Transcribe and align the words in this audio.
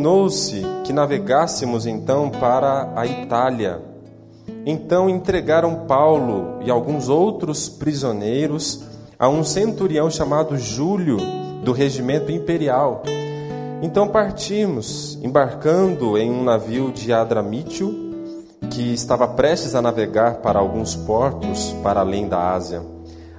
Ordenou-se 0.00 0.64
que 0.82 0.94
navegássemos 0.94 1.84
então 1.84 2.30
para 2.30 2.90
a 2.96 3.06
Itália. 3.06 3.82
Então 4.64 5.10
entregaram 5.10 5.84
Paulo 5.86 6.58
e 6.64 6.70
alguns 6.70 7.10
outros 7.10 7.68
prisioneiros 7.68 8.82
a 9.18 9.28
um 9.28 9.44
centurião 9.44 10.10
chamado 10.10 10.56
Júlio, 10.56 11.18
do 11.62 11.72
regimento 11.72 12.32
imperial. 12.32 13.02
Então 13.82 14.08
partimos, 14.08 15.18
embarcando 15.22 16.16
em 16.16 16.30
um 16.30 16.44
navio 16.44 16.90
de 16.90 17.12
Adramítio, 17.12 17.94
que 18.70 18.94
estava 18.94 19.28
prestes 19.28 19.74
a 19.74 19.82
navegar 19.82 20.36
para 20.36 20.58
alguns 20.58 20.96
portos 20.96 21.76
para 21.82 22.00
além 22.00 22.26
da 22.26 22.54
Ásia. 22.54 22.80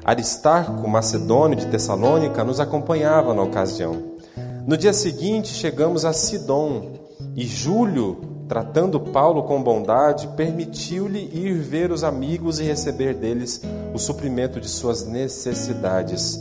Aristarco, 0.05 0.87
macedônio 0.87 1.57
de 1.57 1.65
Tessalônica, 1.65 2.43
nos 2.43 2.59
acompanhava 2.59 3.33
na 3.33 3.41
ocasião. 3.41 4.10
No 4.65 4.77
dia 4.77 4.93
seguinte, 4.93 5.49
chegamos 5.49 6.05
a 6.05 6.13
Sidom 6.13 6.91
e 7.35 7.45
Júlio, 7.45 8.45
tratando 8.47 8.99
Paulo 8.99 9.43
com 9.43 9.61
bondade, 9.61 10.27
permitiu-lhe 10.37 11.31
ir 11.33 11.55
ver 11.55 11.91
os 11.91 12.03
amigos 12.03 12.59
e 12.59 12.63
receber 12.63 13.15
deles 13.15 13.61
o 13.91 13.97
suprimento 13.97 14.61
de 14.61 14.69
suas 14.69 15.03
necessidades. 15.03 16.39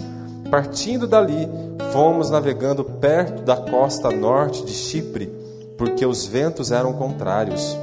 Partindo 0.50 1.06
dali, 1.06 1.48
fomos 1.92 2.28
navegando 2.28 2.84
perto 2.84 3.42
da 3.42 3.56
costa 3.56 4.10
norte 4.10 4.66
de 4.66 4.72
Chipre, 4.72 5.32
porque 5.78 6.04
os 6.04 6.26
ventos 6.26 6.70
eram 6.70 6.92
contrários. 6.92 7.76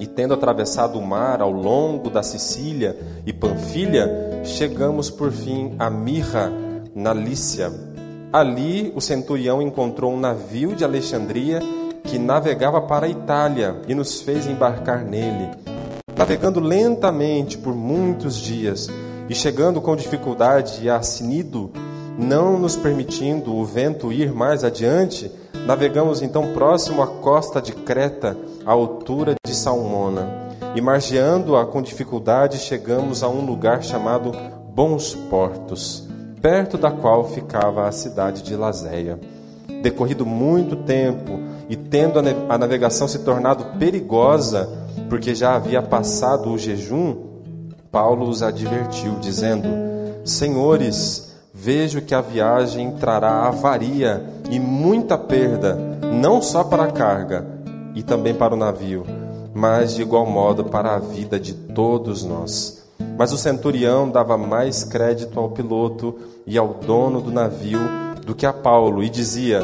E 0.00 0.06
tendo 0.06 0.32
atravessado 0.32 0.98
o 0.98 1.06
mar 1.06 1.42
ao 1.42 1.50
longo 1.50 2.08
da 2.08 2.22
Sicília 2.22 2.96
e 3.26 3.34
Panfilha, 3.34 4.40
chegamos 4.44 5.10
por 5.10 5.30
fim 5.30 5.74
a 5.78 5.90
Mirra, 5.90 6.50
na 6.94 7.12
Lícia 7.12 7.70
Ali 8.30 8.92
o 8.94 9.00
centurião 9.00 9.62
encontrou 9.62 10.12
um 10.12 10.20
navio 10.20 10.74
de 10.74 10.84
Alexandria 10.84 11.60
que 12.04 12.18
navegava 12.18 12.78
para 12.82 13.06
a 13.06 13.08
Itália 13.08 13.76
e 13.88 13.94
nos 13.94 14.20
fez 14.20 14.46
embarcar 14.46 15.02
nele. 15.02 15.50
Navegando 16.14 16.60
lentamente 16.60 17.56
por 17.56 17.74
muitos 17.74 18.36
dias 18.36 18.88
e 19.30 19.34
chegando 19.34 19.80
com 19.80 19.96
dificuldade 19.96 20.90
a 20.90 21.00
Sinido, 21.00 21.70
não 22.18 22.58
nos 22.58 22.76
permitindo 22.76 23.54
o 23.54 23.64
vento 23.64 24.12
ir 24.12 24.30
mais 24.32 24.62
adiante, 24.62 25.32
navegamos 25.64 26.20
então 26.20 26.52
próximo 26.52 27.02
à 27.02 27.06
costa 27.06 27.62
de 27.62 27.72
Creta, 27.72 28.36
à 28.66 28.72
altura 28.72 29.36
de 29.46 29.54
Salmona. 29.54 30.28
E 30.74 30.82
margeando-a 30.82 31.64
com 31.64 31.80
dificuldade, 31.80 32.58
chegamos 32.58 33.22
a 33.22 33.28
um 33.28 33.46
lugar 33.46 33.82
chamado 33.82 34.32
Bons 34.74 35.14
Portos 35.14 36.07
perto 36.40 36.78
da 36.78 36.90
qual 36.90 37.28
ficava 37.28 37.86
a 37.86 37.92
cidade 37.92 38.42
de 38.42 38.56
Lazéia. 38.56 39.18
Decorrido 39.82 40.26
muito 40.26 40.76
tempo 40.76 41.38
e 41.68 41.76
tendo 41.76 42.18
a 42.48 42.58
navegação 42.58 43.06
se 43.06 43.20
tornado 43.20 43.78
perigosa, 43.78 44.68
porque 45.08 45.34
já 45.34 45.54
havia 45.54 45.82
passado 45.82 46.50
o 46.50 46.58
jejum, 46.58 47.16
Paulo 47.90 48.28
os 48.28 48.42
advertiu, 48.42 49.16
dizendo: 49.20 49.68
Senhores, 50.24 51.34
vejo 51.52 52.02
que 52.02 52.14
a 52.14 52.20
viagem 52.20 52.92
trará 52.92 53.46
avaria 53.46 54.24
e 54.50 54.58
muita 54.58 55.16
perda, 55.16 55.76
não 56.12 56.42
só 56.42 56.64
para 56.64 56.84
a 56.84 56.92
carga 56.92 57.46
e 57.94 58.02
também 58.02 58.34
para 58.34 58.54
o 58.54 58.58
navio, 58.58 59.04
mas 59.54 59.94
de 59.94 60.02
igual 60.02 60.26
modo 60.26 60.64
para 60.64 60.94
a 60.94 60.98
vida 60.98 61.38
de 61.38 61.54
todos 61.54 62.24
nós. 62.24 62.77
Mas 63.18 63.32
o 63.32 63.36
centurião 63.36 64.08
dava 64.08 64.38
mais 64.38 64.84
crédito 64.84 65.40
ao 65.40 65.50
piloto 65.50 66.14
e 66.46 66.56
ao 66.56 66.68
dono 66.68 67.20
do 67.20 67.32
navio 67.32 67.80
do 68.24 68.32
que 68.32 68.46
a 68.46 68.52
Paulo 68.52 69.02
e 69.02 69.10
dizia 69.10 69.60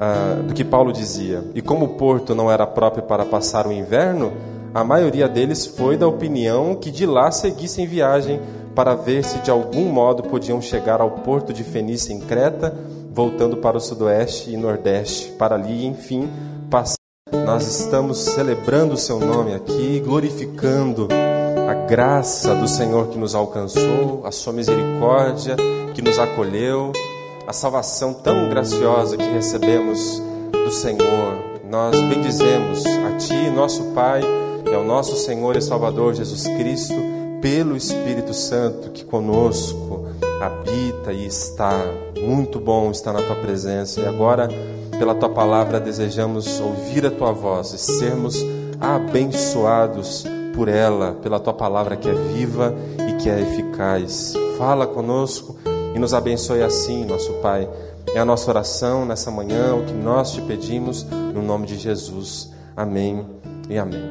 uh, 0.00 0.42
do 0.44 0.54
que 0.54 0.64
Paulo 0.64 0.90
dizia. 0.90 1.44
E 1.54 1.60
como 1.60 1.84
o 1.84 1.88
porto 1.90 2.34
não 2.34 2.50
era 2.50 2.66
próprio 2.66 3.02
para 3.02 3.26
passar 3.26 3.66
o 3.66 3.72
inverno, 3.72 4.32
a 4.72 4.82
maioria 4.82 5.28
deles 5.28 5.66
foi 5.66 5.98
da 5.98 6.08
opinião 6.08 6.74
que 6.74 6.90
de 6.90 7.04
lá 7.04 7.30
seguissem 7.30 7.86
viagem 7.86 8.40
para 8.74 8.94
ver 8.94 9.24
se 9.24 9.40
de 9.40 9.50
algum 9.50 9.84
modo 9.84 10.22
podiam 10.22 10.62
chegar 10.62 11.02
ao 11.02 11.10
porto 11.10 11.52
de 11.52 11.62
Fenícia 11.62 12.14
em 12.14 12.20
Creta, 12.20 12.74
voltando 13.12 13.58
para 13.58 13.76
o 13.76 13.80
sudoeste 13.80 14.50
e 14.50 14.56
nordeste, 14.56 15.32
para 15.32 15.54
ali, 15.54 15.84
enfim, 15.84 16.30
passar. 16.70 16.96
Nós 17.44 17.66
estamos 17.66 18.18
celebrando 18.18 18.94
o 18.94 18.98
seu 18.98 19.18
nome 19.18 19.52
aqui, 19.52 20.00
glorificando 20.00 21.08
a 21.70 21.74
graça 21.74 22.52
do 22.52 22.66
Senhor 22.66 23.10
que 23.10 23.16
nos 23.16 23.32
alcançou, 23.32 24.22
a 24.24 24.32
sua 24.32 24.52
misericórdia 24.52 25.54
que 25.94 26.02
nos 26.02 26.18
acolheu, 26.18 26.90
a 27.46 27.52
salvação 27.52 28.12
tão 28.12 28.48
graciosa 28.48 29.16
que 29.16 29.22
recebemos 29.22 30.20
do 30.50 30.72
Senhor. 30.72 31.60
Nós 31.70 31.94
bendizemos 32.00 32.84
a 32.84 33.16
Ti, 33.18 33.50
nosso 33.50 33.84
Pai, 33.94 34.20
e 34.68 34.74
ao 34.74 34.82
nosso 34.82 35.14
Senhor 35.14 35.56
e 35.56 35.62
Salvador 35.62 36.12
Jesus 36.12 36.42
Cristo, 36.42 36.96
pelo 37.40 37.76
Espírito 37.76 38.34
Santo 38.34 38.90
que 38.90 39.04
conosco 39.04 40.08
habita 40.40 41.12
e 41.12 41.24
está. 41.24 41.78
Muito 42.20 42.58
bom 42.58 42.90
estar 42.90 43.12
na 43.12 43.22
Tua 43.22 43.36
presença. 43.36 44.00
E 44.00 44.06
agora, 44.08 44.48
pela 44.98 45.14
Tua 45.14 45.28
palavra, 45.28 45.78
desejamos 45.78 46.58
ouvir 46.58 47.06
a 47.06 47.12
Tua 47.12 47.30
voz 47.30 47.72
e 47.72 47.78
sermos 47.78 48.44
abençoados 48.80 50.26
por 50.60 50.68
ela, 50.68 51.14
pela 51.22 51.40
tua 51.40 51.54
palavra 51.54 51.96
que 51.96 52.06
é 52.06 52.12
viva 52.12 52.74
e 53.08 53.14
que 53.14 53.30
é 53.30 53.40
eficaz. 53.40 54.34
Fala 54.58 54.86
conosco 54.86 55.56
e 55.94 55.98
nos 55.98 56.12
abençoe 56.12 56.62
assim, 56.62 57.06
nosso 57.06 57.32
Pai. 57.40 57.66
É 58.14 58.18
a 58.18 58.26
nossa 58.26 58.50
oração 58.50 59.06
nessa 59.06 59.30
manhã, 59.30 59.74
o 59.74 59.86
que 59.86 59.94
nós 59.94 60.32
te 60.32 60.42
pedimos, 60.42 61.02
no 61.02 61.40
nome 61.40 61.66
de 61.66 61.78
Jesus. 61.78 62.50
Amém 62.76 63.26
e 63.70 63.78
amém. 63.78 64.04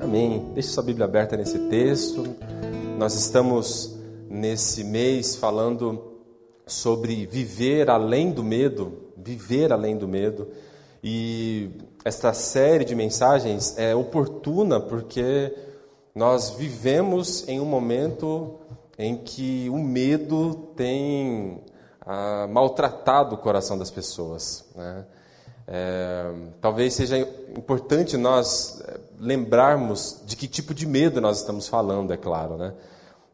Amém. 0.00 0.46
Deixe 0.54 0.70
sua 0.70 0.82
Bíblia 0.82 1.04
aberta 1.04 1.36
nesse 1.36 1.58
texto. 1.58 2.24
Nós 2.96 3.14
estamos 3.14 3.94
nesse 4.26 4.82
mês 4.82 5.36
falando 5.36 6.02
sobre 6.66 7.26
viver 7.26 7.90
além 7.90 8.30
do 8.30 8.42
medo, 8.42 9.10
viver 9.14 9.70
além 9.70 9.98
do 9.98 10.08
medo. 10.08 10.48
E 11.02 11.70
esta 12.04 12.32
série 12.32 12.84
de 12.84 12.94
mensagens 12.94 13.76
é 13.78 13.94
oportuna 13.94 14.80
porque 14.80 15.54
nós 16.14 16.50
vivemos 16.50 17.46
em 17.48 17.60
um 17.60 17.64
momento 17.64 18.58
em 18.98 19.16
que 19.16 19.68
o 19.70 19.78
medo 19.78 20.72
tem 20.74 21.62
ah, 22.00 22.48
maltratado 22.50 23.36
o 23.36 23.38
coração 23.38 23.78
das 23.78 23.90
pessoas. 23.90 24.64
Né? 24.74 25.04
É, 25.70 26.32
talvez 26.60 26.94
seja 26.94 27.18
importante 27.18 28.16
nós 28.16 28.80
eh, 28.80 29.00
lembrarmos 29.20 30.22
de 30.24 30.34
que 30.34 30.48
tipo 30.48 30.72
de 30.72 30.86
medo 30.86 31.20
nós 31.20 31.40
estamos 31.40 31.68
falando, 31.68 32.10
é 32.10 32.16
claro. 32.16 32.56
Né? 32.56 32.72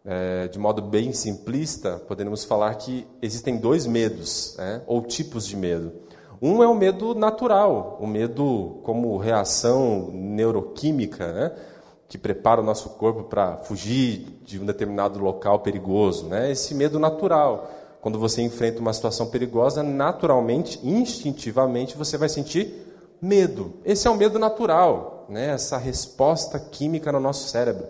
É, 0.04 0.48
de 0.48 0.58
modo 0.58 0.82
bem 0.82 1.12
simplista, 1.12 2.02
podemos 2.08 2.44
falar 2.44 2.74
que 2.74 3.06
existem 3.22 3.56
dois 3.56 3.86
medos, 3.86 4.56
né? 4.58 4.82
ou 4.88 5.00
tipos 5.02 5.46
de 5.46 5.56
medo. 5.56 5.92
Um 6.40 6.62
é 6.62 6.68
o 6.68 6.74
medo 6.74 7.14
natural, 7.14 7.98
o 8.00 8.06
medo 8.06 8.80
como 8.82 9.16
reação 9.16 10.10
neuroquímica, 10.12 11.32
né? 11.32 11.52
que 12.08 12.18
prepara 12.18 12.60
o 12.60 12.64
nosso 12.64 12.90
corpo 12.90 13.24
para 13.24 13.56
fugir 13.58 14.38
de 14.44 14.60
um 14.60 14.66
determinado 14.66 15.18
local 15.18 15.60
perigoso. 15.60 16.26
Né? 16.26 16.50
Esse 16.50 16.74
medo 16.74 16.98
natural. 16.98 17.70
Quando 18.00 18.18
você 18.18 18.42
enfrenta 18.42 18.80
uma 18.80 18.92
situação 18.92 19.26
perigosa, 19.28 19.82
naturalmente, 19.82 20.78
instintivamente, 20.84 21.96
você 21.96 22.18
vai 22.18 22.28
sentir 22.28 22.84
medo. 23.20 23.74
Esse 23.84 24.06
é 24.06 24.10
o 24.10 24.16
medo 24.16 24.38
natural, 24.38 25.24
né? 25.28 25.48
essa 25.54 25.78
resposta 25.78 26.58
química 26.58 27.10
no 27.10 27.18
nosso 27.18 27.48
cérebro. 27.48 27.86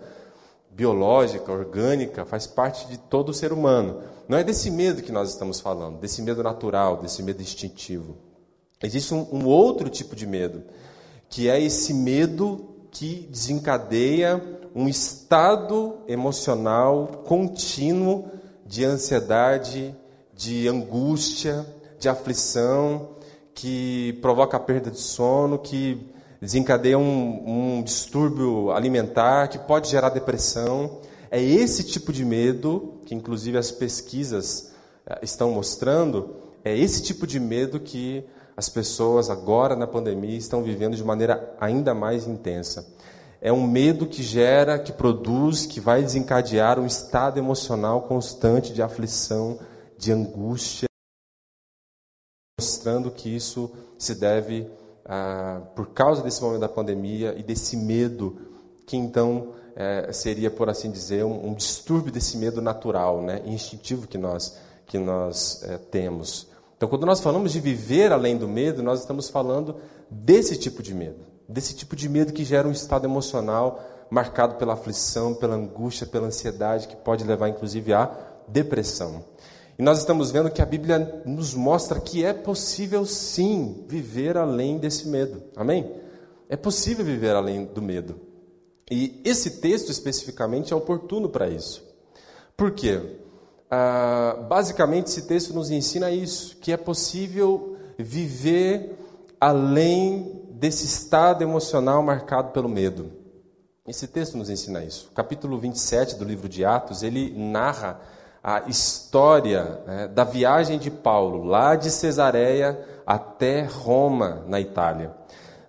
Biológica, 0.71 1.51
orgânica, 1.51 2.25
faz 2.25 2.47
parte 2.47 2.87
de 2.87 2.97
todo 2.97 3.33
ser 3.33 3.51
humano. 3.51 4.01
Não 4.27 4.37
é 4.37 4.43
desse 4.43 4.71
medo 4.71 5.01
que 5.01 5.11
nós 5.11 5.29
estamos 5.29 5.59
falando, 5.59 5.99
desse 5.99 6.21
medo 6.21 6.41
natural, 6.41 6.97
desse 6.97 7.21
medo 7.21 7.41
instintivo. 7.41 8.24
Existe 8.83 9.13
um, 9.13 9.27
um 9.31 9.45
outro 9.45 9.89
tipo 9.89 10.15
de 10.15 10.27
medo, 10.27 10.63
que 11.29 11.49
é 11.49 11.61
esse 11.61 11.93
medo 11.93 12.75
que 12.91 13.27
desencadeia 13.29 14.41
um 14.73 14.87
estado 14.87 15.97
emocional 16.07 17.23
contínuo 17.25 18.25
de 18.65 18.83
ansiedade, 18.83 19.95
de 20.33 20.67
angústia, 20.67 21.65
de 21.99 22.09
aflição, 22.09 23.09
que 23.53 24.13
provoca 24.21 24.57
a 24.57 24.59
perda 24.59 24.91
de 24.91 24.99
sono, 24.99 25.57
que 25.57 26.05
desencadeia 26.41 26.97
um, 26.97 27.77
um 27.77 27.83
distúrbio 27.83 28.71
alimentar, 28.71 29.47
que 29.47 29.57
pode 29.57 29.89
gerar 29.89 30.09
depressão. 30.09 30.99
É 31.31 31.41
esse 31.41 31.83
tipo 31.83 32.11
de 32.11 32.25
medo, 32.25 32.99
que 33.05 33.15
inclusive 33.15 33.57
as 33.57 33.71
pesquisas 33.71 34.73
eh, 35.05 35.19
estão 35.23 35.51
mostrando, 35.51 36.35
é 36.63 36.77
esse 36.77 37.01
tipo 37.01 37.25
de 37.25 37.39
medo 37.39 37.79
que 37.79 38.25
as 38.55 38.69
pessoas 38.69 39.29
agora 39.29 39.75
na 39.75 39.85
pandemia 39.85 40.37
estão 40.37 40.63
vivendo 40.63 40.95
de 40.95 41.03
maneira 41.03 41.55
ainda 41.59 41.93
mais 41.93 42.27
intensa. 42.27 42.87
É 43.41 43.51
um 43.51 43.67
medo 43.67 44.07
que 44.07 44.23
gera, 44.23 44.79
que 44.79 44.91
produz, 44.91 45.65
que 45.65 45.79
vai 45.79 46.01
desencadear 46.01 46.79
um 46.79 46.85
estado 46.85 47.37
emocional 47.37 48.03
constante 48.03 48.73
de 48.73 48.81
aflição, 48.81 49.59
de 49.97 50.11
angústia, 50.11 50.87
mostrando 52.59 53.11
que 53.11 53.35
isso 53.35 53.71
se 53.97 54.15
deve 54.15 54.67
ah, 55.05 55.61
por 55.75 55.89
causa 55.89 56.23
desse 56.23 56.41
momento 56.41 56.61
da 56.61 56.69
pandemia 56.69 57.35
e 57.37 57.43
desse 57.43 57.77
medo 57.77 58.37
que 58.85 58.95
então 58.95 59.53
é, 59.75 60.11
seria, 60.13 60.49
por 60.49 60.69
assim 60.69 60.89
dizer, 60.89 61.25
um, 61.25 61.49
um, 61.49 61.53
distúrbio 61.53 62.11
desse 62.11 62.37
medo 62.37 62.61
natural, 62.61 63.21
né, 63.21 63.41
instintivo 63.45 64.07
que 64.07 64.17
nós, 64.17 64.57
que 64.85 64.97
nós 64.97 65.61
é, 65.63 65.77
temos. 65.77 66.47
Então, 66.77 66.89
quando 66.89 67.05
nós 67.05 67.21
falamos 67.21 67.53
de 67.53 67.59
viver 67.59 68.11
além 68.11 68.37
do 68.37 68.47
medo, 68.47 68.83
nós 68.83 68.99
estamos 68.99 69.29
falando 69.29 69.77
desse 70.09 70.57
tipo 70.57 70.83
de 70.83 70.93
medo, 70.93 71.19
desse 71.47 71.73
tipo 71.73 71.95
de 71.95 72.09
medo 72.09 72.33
que 72.33 72.43
gera 72.43 72.67
um 72.67 72.71
estado 72.71 73.05
emocional 73.05 73.81
marcado 74.09 74.55
pela 74.55 74.73
aflição, 74.73 75.33
pela 75.33 75.55
angústia, 75.55 76.05
pela 76.05 76.27
ansiedade, 76.27 76.87
que 76.87 76.95
pode 76.95 77.23
levar 77.23 77.49
inclusive 77.49 77.93
à 77.93 78.11
depressão. 78.47 79.23
E 79.77 79.83
nós 79.83 79.99
estamos 79.99 80.31
vendo 80.31 80.49
que 80.49 80.61
a 80.61 80.65
Bíblia 80.65 81.23
nos 81.25 81.53
mostra 81.53 81.99
que 81.99 82.23
é 82.23 82.33
possível 82.33 83.05
sim 83.05 83.83
viver 83.87 84.37
além 84.37 84.77
desse 84.77 85.07
medo. 85.07 85.43
Amém? 85.55 85.91
É 86.47 86.55
possível 86.55 87.03
viver 87.03 87.35
além 87.35 87.65
do 87.65 87.81
medo. 87.81 88.15
E 88.89 89.21
esse 89.25 89.59
texto 89.59 89.91
especificamente 89.91 90.71
é 90.71 90.75
oportuno 90.75 91.27
para 91.27 91.49
isso. 91.49 91.83
Por 92.55 92.71
quê? 92.71 93.01
Ah, 93.69 94.37
basicamente, 94.47 95.07
esse 95.07 95.23
texto 95.23 95.53
nos 95.53 95.69
ensina 95.69 96.11
isso: 96.11 96.57
que 96.57 96.71
é 96.71 96.77
possível 96.77 97.77
viver 97.97 98.97
além 99.39 100.41
desse 100.51 100.85
estado 100.85 101.43
emocional 101.43 102.01
marcado 102.01 102.51
pelo 102.51 102.69
medo. 102.69 103.11
Esse 103.87 104.07
texto 104.07 104.37
nos 104.37 104.49
ensina 104.49 104.83
isso. 104.83 105.09
O 105.11 105.13
capítulo 105.13 105.59
27 105.59 106.15
do 106.15 106.25
livro 106.25 106.49
de 106.49 106.65
Atos, 106.65 107.03
ele 107.03 107.31
narra 107.37 107.99
a 108.43 108.63
história 108.67 109.79
né, 109.85 110.07
da 110.07 110.23
viagem 110.23 110.79
de 110.79 110.89
Paulo, 110.89 111.43
lá 111.43 111.75
de 111.75 111.91
Cesareia 111.91 112.79
até 113.05 113.63
Roma, 113.63 114.43
na 114.47 114.59
Itália. 114.59 115.11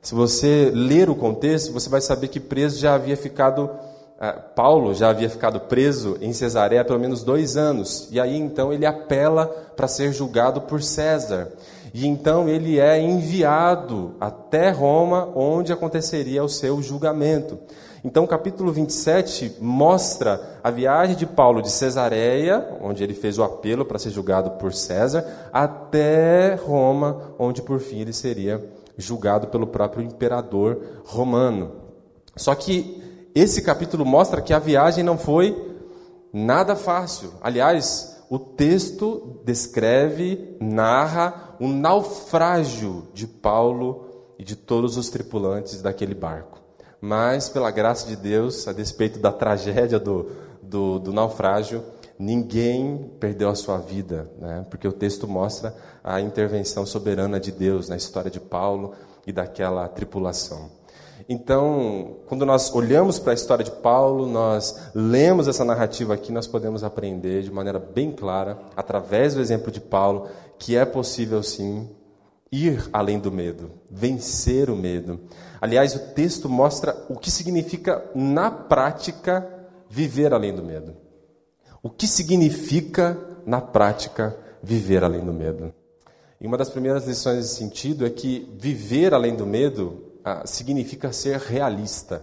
Se 0.01 0.15
você 0.15 0.71
ler 0.73 1.11
o 1.11 1.15
contexto, 1.15 1.73
você 1.73 1.89
vai 1.89 2.01
saber 2.01 2.29
que 2.29 2.39
preso 2.39 2.79
já 2.79 2.95
havia 2.95 3.17
ficado, 3.17 3.71
Paulo 4.55 4.95
já 4.95 5.11
havia 5.11 5.29
ficado 5.29 5.61
preso 5.61 6.17
em 6.21 6.33
Cesareia 6.33 6.85
pelo 6.85 6.99
menos 6.99 7.23
dois 7.23 7.57
anos. 7.57 8.09
E 8.11 8.19
aí 8.19 8.37
então 8.37 8.73
ele 8.73 8.87
apela 8.87 9.47
para 9.77 9.89
ser 9.89 10.13
julgado 10.13 10.63
por 10.63 10.83
César. 10.83 11.53
E 11.93 12.07
então 12.07 12.49
ele 12.49 12.79
é 12.79 13.01
enviado 13.01 14.15
até 14.21 14.71
Roma, 14.71 15.31
onde 15.35 15.73
aconteceria 15.73 16.45
o 16.45 16.49
seu 16.49 16.83
julgamento. 16.83 17.59
Então, 18.05 18.23
o 18.23 18.29
capítulo 18.29 18.71
27 18.71 19.57
mostra 19.61 20.61
a 20.63 20.71
viagem 20.71 21.17
de 21.17 21.27
Paulo 21.27 21.61
de 21.61 21.71
Cesareia, 21.71 22.65
onde 22.81 23.03
ele 23.03 23.15
fez 23.15 23.37
o 23.37 23.43
apelo 23.43 23.85
para 23.85 23.99
ser 23.99 24.11
julgado 24.11 24.53
por 24.53 24.73
César, 24.73 25.49
até 25.53 26.55
Roma, 26.55 27.33
onde 27.37 27.63
por 27.63 27.81
fim 27.81 28.03
ele 28.03 28.13
seria 28.13 28.65
julgado 28.97 29.49
pelo 29.49 29.67
próprio 29.67 30.05
imperador 30.05 31.01
romano. 31.05 31.73
Só 32.37 32.55
que 32.55 33.03
esse 33.41 33.61
capítulo 33.61 34.07
mostra 34.07 34.41
que 34.41 34.55
a 34.55 34.59
viagem 34.59 35.05
não 35.05 35.19
foi 35.19 35.55
nada 36.33 36.75
fácil. 36.75 37.35
Aliás, 37.43 38.17
o 38.31 38.39
texto 38.39 39.41
descreve, 39.45 40.57
narra 40.59 41.55
o 41.61 41.69
naufrágio 41.69 43.09
de 43.13 43.27
Paulo 43.27 44.33
e 44.39 44.45
de 44.45 44.57
todos 44.57 44.97
os 44.97 45.11
tripulantes 45.11 45.83
daquele 45.83 46.15
barco. 46.15 46.59
Mas, 46.99 47.51
pela 47.51 47.71
graça 47.71 48.07
de 48.07 48.17
Deus, 48.17 48.67
a 48.67 48.73
despeito 48.73 49.19
da 49.19 49.31
tragédia 49.31 50.01
do, 50.01 50.31
do, 50.63 50.99
do 50.99 51.13
naufrágio, 51.13 51.85
ninguém 52.19 53.11
perdeu 53.21 53.51
a 53.51 53.55
sua 53.55 53.77
vida, 53.77 54.31
né? 54.39 54.65
porque 54.71 54.89
o 54.89 54.93
texto 54.93 55.29
mostra 55.29 55.77
a 56.03 56.23
intervenção 56.23 56.87
soberana 56.87 57.39
de 57.39 57.53
Deus 57.53 57.89
na 57.89 57.97
história 57.97 58.31
de 58.31 58.41
Paulo 58.41 58.95
e 59.27 59.33
daquela 59.33 59.87
tripulação. 59.89 60.71
Então, 61.29 62.19
quando 62.27 62.47
nós 62.47 62.73
olhamos 62.73 63.19
para 63.19 63.33
a 63.33 63.35
história 63.35 63.65
de 63.65 63.71
Paulo, 63.71 64.27
nós 64.27 64.91
lemos 64.95 65.49
essa 65.49 65.65
narrativa 65.65 66.15
aqui, 66.15 66.31
nós 66.31 66.47
podemos 66.47 66.85
aprender 66.85 67.43
de 67.43 67.51
maneira 67.51 67.81
bem 67.81 68.13
clara, 68.13 68.59
através 68.77 69.35
do 69.35 69.41
exemplo 69.41 69.73
de 69.73 69.81
Paulo, 69.81 70.29
que 70.57 70.77
é 70.77 70.85
possível 70.85 71.43
sim 71.43 71.89
ir 72.51 72.89
além 72.93 73.19
do 73.19 73.33
medo, 73.33 73.73
vencer 73.91 74.71
o 74.71 74.77
medo. 74.77 75.21
Aliás, 75.61 75.97
o 75.97 75.99
texto 76.15 76.49
mostra 76.49 76.97
o 77.09 77.17
que 77.17 77.31
significa 77.31 78.09
na 78.15 78.49
prática 78.49 79.49
viver 79.91 80.33
além 80.33 80.55
do 80.55 80.63
medo. 80.63 80.95
O 81.83 81.91
que 81.91 82.07
significa, 82.07 83.19
na 83.45 83.61
prática, 83.61 84.37
viver 84.63 85.03
além 85.03 85.25
do 85.25 85.33
medo? 85.33 85.75
E 86.41 86.47
uma 86.47 86.57
das 86.57 86.71
primeiras 86.71 87.07
lições 87.07 87.37
nesse 87.39 87.57
sentido 87.57 88.07
é 88.07 88.11
que 88.11 88.49
viver 88.59 89.13
além 89.13 89.35
do 89.35 89.47
medo 89.47 90.06
ah, 90.29 90.43
significa 90.45 91.13
ser 91.13 91.39
realista. 91.39 92.21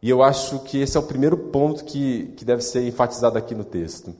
E 0.00 0.08
eu 0.08 0.22
acho 0.22 0.60
que 0.60 0.80
esse 0.80 0.96
é 0.96 1.00
o 1.00 1.02
primeiro 1.02 1.36
ponto 1.36 1.84
que, 1.84 2.32
que 2.36 2.44
deve 2.44 2.62
ser 2.62 2.86
enfatizado 2.86 3.36
aqui 3.36 3.52
no 3.52 3.64
texto. 3.64 4.14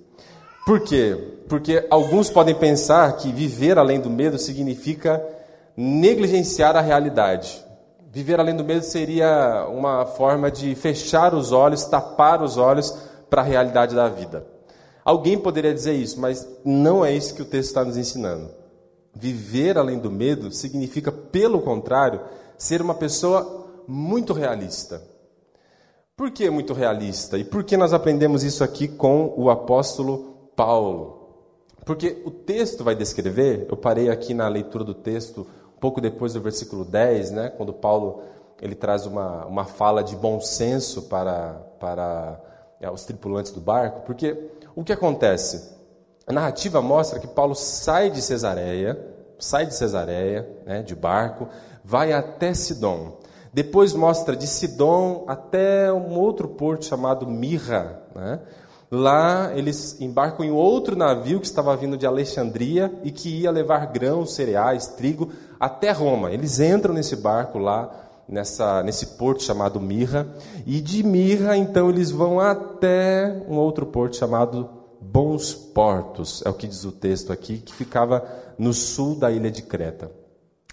Por 0.67 0.81
quê? 0.81 1.17
Porque 1.49 1.87
alguns 1.89 2.29
podem 2.29 2.53
pensar 2.53 3.17
que 3.17 3.31
viver 3.31 3.79
além 3.79 4.01
do 4.01 4.11
medo 4.11 4.39
significa 4.39 5.25
negligenciar 5.77 6.75
a 6.75 6.81
realidade. 6.81 7.65
Viver 8.11 8.41
além 8.41 8.57
do 8.57 8.65
medo 8.65 8.83
seria 8.83 9.69
uma 9.69 10.05
forma 10.05 10.51
de 10.51 10.75
fechar 10.75 11.33
os 11.33 11.53
olhos, 11.53 11.85
tapar 11.85 12.43
os 12.43 12.57
olhos 12.57 12.93
para 13.31 13.43
a 13.43 13.45
realidade 13.45 13.95
da 13.95 14.09
vida. 14.09 14.45
Alguém 15.05 15.39
poderia 15.39 15.73
dizer 15.73 15.93
isso, 15.93 16.21
mas 16.21 16.45
não 16.65 17.05
é 17.05 17.13
isso 17.13 17.37
que 17.37 17.43
o 17.43 17.47
texto 17.47 17.69
está 17.69 17.85
nos 17.85 17.97
ensinando. 17.97 18.51
Viver 19.15 19.79
além 19.79 20.01
do 20.01 20.11
medo 20.11 20.51
significa, 20.51 21.13
pelo 21.13 21.61
contrário, 21.61 22.21
ser 22.61 22.83
uma 22.83 22.95
pessoa 22.95 23.71
muito 23.89 24.35
realista. 24.35 25.03
Por 26.15 26.31
que 26.31 26.51
muito 26.51 26.75
realista? 26.75 27.39
E 27.39 27.45
por 27.45 27.65
que 27.65 27.75
nós 27.75 27.95
aprendemos 27.95 28.45
isso 28.45 28.62
aqui 28.62 28.87
com 28.87 29.33
o 29.35 29.49
apóstolo 29.49 30.51
Paulo? 30.55 31.31
Porque 31.87 32.21
o 32.27 32.31
texto 32.31 32.85
vai 32.85 32.95
descrever, 32.95 33.67
eu 33.71 33.79
parei 33.79 34.11
aqui 34.11 34.35
na 34.35 34.47
leitura 34.47 34.85
do 34.85 34.93
texto, 34.93 35.47
um 35.75 35.81
pouco 35.81 36.03
depois 36.03 36.35
do 36.35 36.41
versículo 36.43 36.85
10, 36.85 37.31
né, 37.31 37.49
quando 37.49 37.73
Paulo 37.73 38.25
ele 38.61 38.75
traz 38.75 39.07
uma, 39.07 39.47
uma 39.47 39.65
fala 39.65 40.05
de 40.05 40.15
bom 40.15 40.39
senso 40.39 41.05
para, 41.05 41.55
para 41.81 42.39
é, 42.79 42.91
os 42.91 43.07
tripulantes 43.07 43.53
do 43.53 43.61
barco, 43.61 44.03
porque 44.05 44.51
o 44.77 44.85
que 44.85 44.93
acontece? 44.93 45.75
A 46.27 46.33
narrativa 46.35 46.83
mostra 46.83 47.19
que 47.19 47.27
Paulo 47.27 47.55
sai 47.55 48.11
de 48.11 48.21
Cesareia, 48.21 49.03
sai 49.39 49.65
de 49.65 49.75
Cesareia, 49.75 50.47
né, 50.67 50.83
de 50.83 50.95
barco, 50.95 51.49
vai 51.85 52.12
até 52.12 52.55
Sidom. 52.55 53.19
Depois 53.53 53.93
mostra 53.93 54.37
de 54.37 54.47
Sidom 54.47 55.25
até 55.26 55.93
um 55.93 56.19
outro 56.19 56.49
porto 56.49 56.85
chamado 56.85 57.26
Mirra. 57.26 58.00
Né? 58.14 58.40
Lá 58.90 59.52
eles 59.55 60.00
embarcam 60.00 60.45
em 60.45 60.50
outro 60.50 60.97
navio 60.97 61.40
que 61.40 61.47
estava 61.47 61.76
vindo 61.76 61.97
de 61.97 62.07
Alexandria 62.07 62.93
e 63.02 63.11
que 63.11 63.40
ia 63.40 63.50
levar 63.50 63.87
grãos, 63.87 64.35
cereais, 64.35 64.88
trigo 64.88 65.31
até 65.59 65.90
Roma. 65.90 66.31
Eles 66.33 66.61
entram 66.61 66.95
nesse 66.95 67.16
barco 67.16 67.59
lá 67.59 68.09
nessa, 68.31 68.83
nesse 68.83 69.07
porto 69.19 69.43
chamado 69.43 69.81
Mirra, 69.81 70.28
e 70.64 70.81
de 70.81 71.02
Mirra, 71.02 71.57
então, 71.57 71.90
eles 71.90 72.11
vão 72.11 72.38
até 72.38 73.45
um 73.49 73.57
outro 73.57 73.85
porto 73.85 74.16
chamado 74.16 74.71
Bons 75.00 75.52
Portos, 75.52 76.43
é 76.47 76.49
o 76.49 76.55
que 76.55 76.69
diz 76.69 76.85
o 76.85 76.93
texto 76.93 77.33
aqui, 77.33 77.59
que 77.59 77.75
ficava 77.75 78.25
no 78.57 78.73
sul 78.73 79.16
da 79.16 79.31
ilha 79.31 79.50
de 79.50 79.62
Creta. 79.62 80.11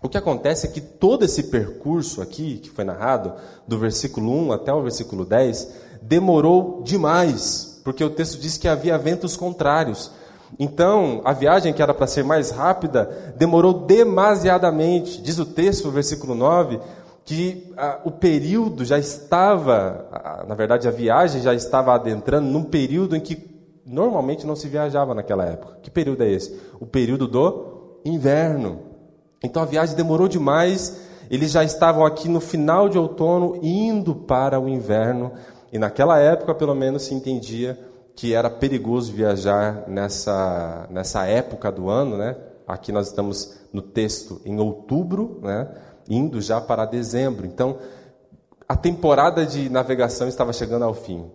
O 0.02 0.08
que 0.08 0.18
acontece 0.18 0.68
é 0.68 0.70
que 0.70 0.80
todo 0.80 1.26
esse 1.26 1.44
percurso 1.44 2.22
aqui, 2.22 2.58
que 2.58 2.70
foi 2.70 2.84
narrado, 2.84 3.34
do 3.68 3.80
versículo 3.80 4.32
1 4.32 4.52
até 4.52 4.72
o 4.72 4.82
versículo 4.82 5.26
10, 5.26 5.68
demorou 6.02 6.84
demais, 6.84 7.82
porque 7.84 8.04
o 8.04 8.10
texto 8.10 8.40
diz 8.40 8.58
que 8.58 8.68
havia 8.68 8.98
ventos 8.98 9.36
contrários. 9.36 10.12
Então, 10.60 11.22
a 11.26 11.34
viagem 11.34 11.74
que 11.74 11.82
era 11.82 11.94
para 11.94 12.08
ser 12.08 12.24
mais 12.24 12.52
rápida 12.52 13.34
demorou 13.38 13.74
demasiadamente. 13.74 15.22
Diz 15.22 15.40
o 15.40 15.46
texto, 15.46 15.86
no 15.86 15.92
versículo 15.92 16.36
9, 16.36 16.80
que 17.26 17.74
ah, 17.76 18.00
o 18.06 18.12
período 18.12 18.86
já 18.86 18.98
estava, 18.98 20.08
ah, 20.12 20.46
na 20.48 20.56
verdade 20.56 20.88
a 20.88 20.92
viagem 20.92 21.42
já 21.42 21.54
estava 21.54 21.94
adentrando 21.94 22.48
num 22.48 22.64
período 22.64 23.16
em 23.16 23.20
que 23.20 23.38
normalmente 23.86 24.46
não 24.46 24.56
se 24.56 24.70
viajava 24.70 25.14
naquela 25.14 25.44
época. 25.46 25.80
Que 25.82 25.90
período 25.90 26.24
é 26.24 26.32
esse? 26.32 26.58
O 26.80 26.86
período 26.86 27.28
do 27.28 28.00
inverno. 28.06 28.87
Então 29.44 29.62
a 29.62 29.66
viagem 29.66 29.96
demorou 29.96 30.28
demais, 30.28 31.02
eles 31.30 31.52
já 31.52 31.64
estavam 31.64 32.06
aqui 32.06 32.28
no 32.28 32.40
final 32.40 32.90
de 32.90 32.98
outono, 32.98 33.60
indo 33.62 34.16
para 34.16 34.60
o 34.60 34.68
inverno, 34.68 35.32
e 35.72 35.78
naquela 35.78 36.20
época, 36.20 36.56
pelo 36.56 36.74
menos, 36.74 37.04
se 37.04 37.14
entendia 37.14 37.78
que 38.16 38.34
era 38.34 38.50
perigoso 38.50 39.12
viajar 39.12 39.84
nessa, 39.88 40.88
nessa 40.90 41.26
época 41.26 41.72
do 41.72 41.90
ano, 41.90 42.18
né? 42.18 42.36
Aqui 42.68 42.92
nós 42.92 43.08
estamos 43.08 43.58
no 43.72 43.82
texto 43.82 44.42
em 44.44 44.60
outubro, 44.60 45.40
né? 45.44 45.68
indo 46.10 46.42
já 46.42 46.60
para 46.60 46.86
dezembro. 46.86 47.46
Então, 47.46 47.78
a 48.68 48.76
temporada 48.76 49.46
de 49.46 49.70
navegação 49.70 50.28
estava 50.28 50.52
chegando 50.52 50.84
ao 50.84 50.94
fim. 50.94 51.30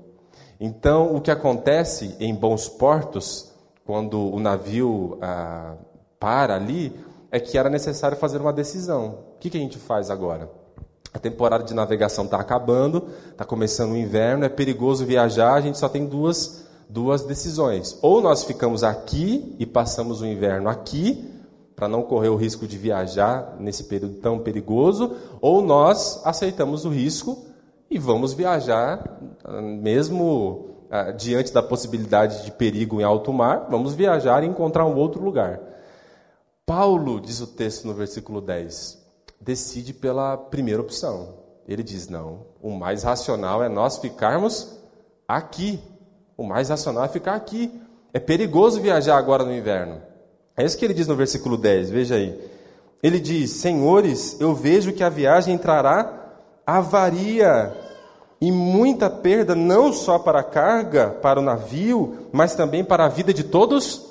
Então, 0.61 1.15
o 1.15 1.21
que 1.21 1.31
acontece 1.31 2.17
em 2.21 2.35
bons 2.35 2.69
portos, 2.69 3.53
quando 3.85 4.19
o 4.19 4.39
navio 4.39 5.19
ah, 5.21 5.75
para 6.19 6.55
ali, 6.55 6.93
é 7.33 7.41
que 7.41 7.57
era 7.57 7.71
necessário 7.71 8.19
fazer 8.19 8.39
uma 8.39 8.53
decisão. 8.53 9.21
que, 9.41 9.49
que 9.49 9.57
a 9.57 9.61
gente 9.61 9.79
faz 9.79 10.11
agora? 10.11 10.51
A 11.15 11.19
temporada 11.19 11.65
de 11.65 11.73
navegação 11.73 12.27
está 12.27 12.39
acabando, 12.39 13.09
está 13.31 13.43
começando 13.43 13.93
o 13.93 13.97
inverno, 13.97 14.45
é 14.45 14.51
perigoso 14.51 15.07
viajar, 15.07 15.55
a 15.55 15.61
gente 15.63 15.79
só 15.79 15.89
tem 15.89 16.05
duas, 16.05 16.67
duas 16.89 17.25
decisões. 17.25 17.99
Ou 18.03 18.21
nós 18.21 18.45
ficamos 18.45 18.85
aqui 18.85 19.57
e 19.59 19.65
passamos 19.65 20.21
o 20.21 20.27
inverno 20.27 20.69
aqui, 20.69 21.27
para 21.75 21.89
não 21.89 22.03
correr 22.03 22.29
o 22.29 22.37
risco 22.37 22.67
de 22.67 22.77
viajar 22.77 23.57
nesse 23.59 23.85
período 23.85 24.17
tão 24.17 24.39
perigoso, 24.39 25.17
ou 25.41 25.63
nós 25.63 26.21
aceitamos 26.25 26.85
o 26.85 26.91
risco 26.91 27.47
e 27.91 27.99
vamos 27.99 28.35
viajar, 28.35 29.19
mesmo 29.81 30.77
ah, 30.91 31.11
diante 31.13 31.53
da 31.53 31.63
possibilidade 31.63 32.45
de 32.45 32.53
perigo 32.53 33.01
em 33.01 33.05
alto 33.05 33.33
mar, 33.33 33.67
vamos 33.71 33.95
viajar 33.95 34.45
e 34.45 34.47
encontrar 34.47 34.85
um 34.85 34.97
outro 34.97 35.23
lugar. 35.23 35.72
Paulo, 36.65 37.21
diz 37.21 37.41
o 37.41 37.47
texto 37.47 37.87
no 37.87 37.95
versículo 37.95 38.41
10, 38.41 38.99
decide 39.41 39.93
pela 39.93 40.37
primeira 40.37 40.81
opção. 40.81 41.35
Ele 41.67 41.83
diz: 41.83 42.09
não, 42.09 42.47
o 42.63 42.71
mais 42.71 43.03
racional 43.03 43.63
é 43.63 43.69
nós 43.69 43.99
ficarmos 43.99 44.79
aqui. 45.27 45.81
O 46.37 46.45
mais 46.45 46.69
racional 46.69 47.05
é 47.05 47.09
ficar 47.09 47.35
aqui. 47.35 47.81
É 48.13 48.21
perigoso 48.21 48.81
viajar 48.81 49.17
agora 49.17 49.45
no 49.45 49.55
inverno. 49.55 50.03
É 50.57 50.65
isso 50.65 50.77
que 50.77 50.85
ele 50.85 50.95
diz 50.95 51.07
no 51.07 51.17
versículo 51.17 51.57
10, 51.57 51.91
veja 51.91 52.15
aí. 52.15 52.39
Ele 53.03 53.19
diz: 53.19 53.51
Senhores, 53.51 54.41
eu 54.41 54.55
vejo 54.55 54.93
que 54.93 55.03
a 55.03 55.09
viagem 55.09 55.55
entrará 55.55 56.21
avaria 56.67 57.77
e 58.41 58.51
muita 58.51 59.11
perda, 59.11 59.55
não 59.55 59.93
só 59.93 60.19
para 60.19 60.41
a 60.41 60.45
carga, 60.45 61.11
para 61.11 61.41
o 61.41 61.43
navio, 61.43 62.29
mas 62.33 62.55
também 62.55 62.85
para 62.85 63.07
a 63.07 63.09
vida 63.09 63.33
de 63.33 63.45
todos 63.45 64.07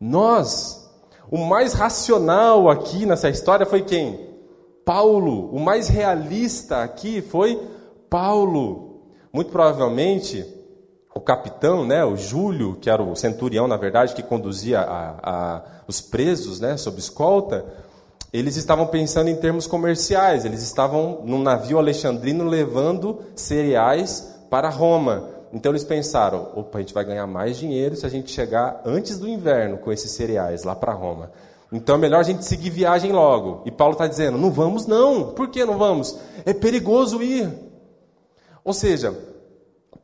nós. 0.00 0.83
O 1.30 1.38
mais 1.38 1.72
racional 1.72 2.68
aqui 2.68 3.06
nessa 3.06 3.28
história 3.28 3.66
foi 3.66 3.82
quem? 3.82 4.34
Paulo. 4.84 5.50
O 5.50 5.58
mais 5.58 5.88
realista 5.88 6.82
aqui 6.82 7.22
foi 7.22 7.60
Paulo. 8.10 9.00
Muito 9.32 9.50
provavelmente, 9.50 10.46
o 11.14 11.20
capitão, 11.20 11.84
né, 11.86 12.04
o 12.04 12.16
Júlio, 12.16 12.76
que 12.80 12.90
era 12.90 13.02
o 13.02 13.16
centurião, 13.16 13.66
na 13.66 13.76
verdade, 13.76 14.14
que 14.14 14.22
conduzia 14.22 14.80
a, 14.80 15.16
a, 15.22 15.62
os 15.88 16.00
presos 16.00 16.60
né, 16.60 16.76
sob 16.76 16.98
escolta, 16.98 17.64
eles 18.32 18.56
estavam 18.56 18.86
pensando 18.86 19.30
em 19.30 19.36
termos 19.36 19.66
comerciais. 19.66 20.44
Eles 20.44 20.62
estavam 20.62 21.22
num 21.24 21.40
navio 21.40 21.78
alexandrino 21.78 22.44
levando 22.44 23.22
cereais 23.36 24.28
para 24.50 24.68
Roma. 24.68 25.33
Então 25.54 25.70
eles 25.70 25.84
pensaram: 25.84 26.50
opa, 26.56 26.78
a 26.78 26.80
gente 26.80 26.92
vai 26.92 27.04
ganhar 27.04 27.26
mais 27.28 27.56
dinheiro 27.56 27.94
se 27.94 28.04
a 28.04 28.08
gente 28.08 28.32
chegar 28.32 28.82
antes 28.84 29.18
do 29.18 29.28
inverno 29.28 29.78
com 29.78 29.92
esses 29.92 30.10
cereais 30.10 30.64
lá 30.64 30.74
para 30.74 30.92
Roma. 30.92 31.30
Então 31.72 31.94
é 31.94 31.98
melhor 31.98 32.20
a 32.20 32.24
gente 32.24 32.44
seguir 32.44 32.70
viagem 32.70 33.12
logo. 33.12 33.62
E 33.64 33.70
Paulo 33.70 33.92
está 33.92 34.08
dizendo: 34.08 34.36
não 34.36 34.50
vamos, 34.50 34.86
não. 34.86 35.32
Por 35.32 35.48
que 35.48 35.64
não 35.64 35.78
vamos? 35.78 36.18
É 36.44 36.52
perigoso 36.52 37.22
ir. 37.22 37.48
Ou 38.64 38.72
seja, 38.72 39.16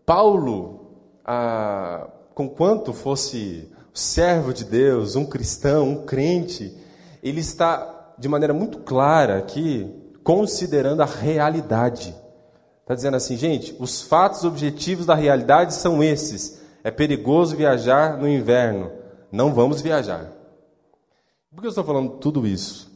Paulo, 0.07 0.87
ah, 1.25 2.09
com 2.33 2.49
quanto 2.49 2.93
fosse 2.93 3.69
servo 3.93 4.55
de 4.55 4.65
Deus, 4.65 5.17
um 5.17 5.25
cristão, 5.25 5.89
um 5.89 6.07
crente, 6.07 6.77
ele 7.23 7.41
está 7.41 8.15
de 8.17 8.29
maneira 8.29 8.55
muito 8.55 8.79
clara 8.79 9.39
aqui 9.39 9.93
considerando 10.23 11.03
a 11.03 11.07
realidade. 11.07 12.15
Está 12.91 12.97
dizendo 12.97 13.17
assim, 13.19 13.37
gente, 13.37 13.77
os 13.79 14.03
fatos 14.03 14.43
objetivos 14.43 15.07
da 15.07 15.15
realidade 15.15 15.75
são 15.75 16.03
esses. 16.03 16.61
É 16.83 16.91
perigoso 16.91 17.55
viajar 17.55 18.19
no 18.19 18.29
inverno. 18.29 18.91
Não 19.31 19.55
vamos 19.55 19.81
viajar. 19.81 20.33
Por 21.55 21.61
que 21.61 21.67
eu 21.67 21.69
estou 21.69 21.85
falando 21.85 22.15
tudo 22.19 22.45
isso? 22.45 22.91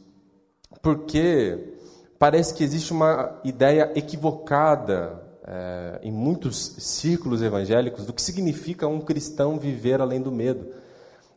Porque 0.81 1.77
parece 2.19 2.53
que 2.53 2.61
existe 2.61 2.91
uma 2.91 3.39
ideia 3.41 3.89
equivocada 3.95 5.23
é, 5.47 6.01
em 6.03 6.11
muitos 6.11 6.75
círculos 6.77 7.41
evangélicos 7.41 8.05
do 8.05 8.11
que 8.11 8.21
significa 8.21 8.89
um 8.89 8.99
cristão 8.99 9.57
viver 9.57 10.01
além 10.01 10.21
do 10.21 10.29
medo. 10.29 10.73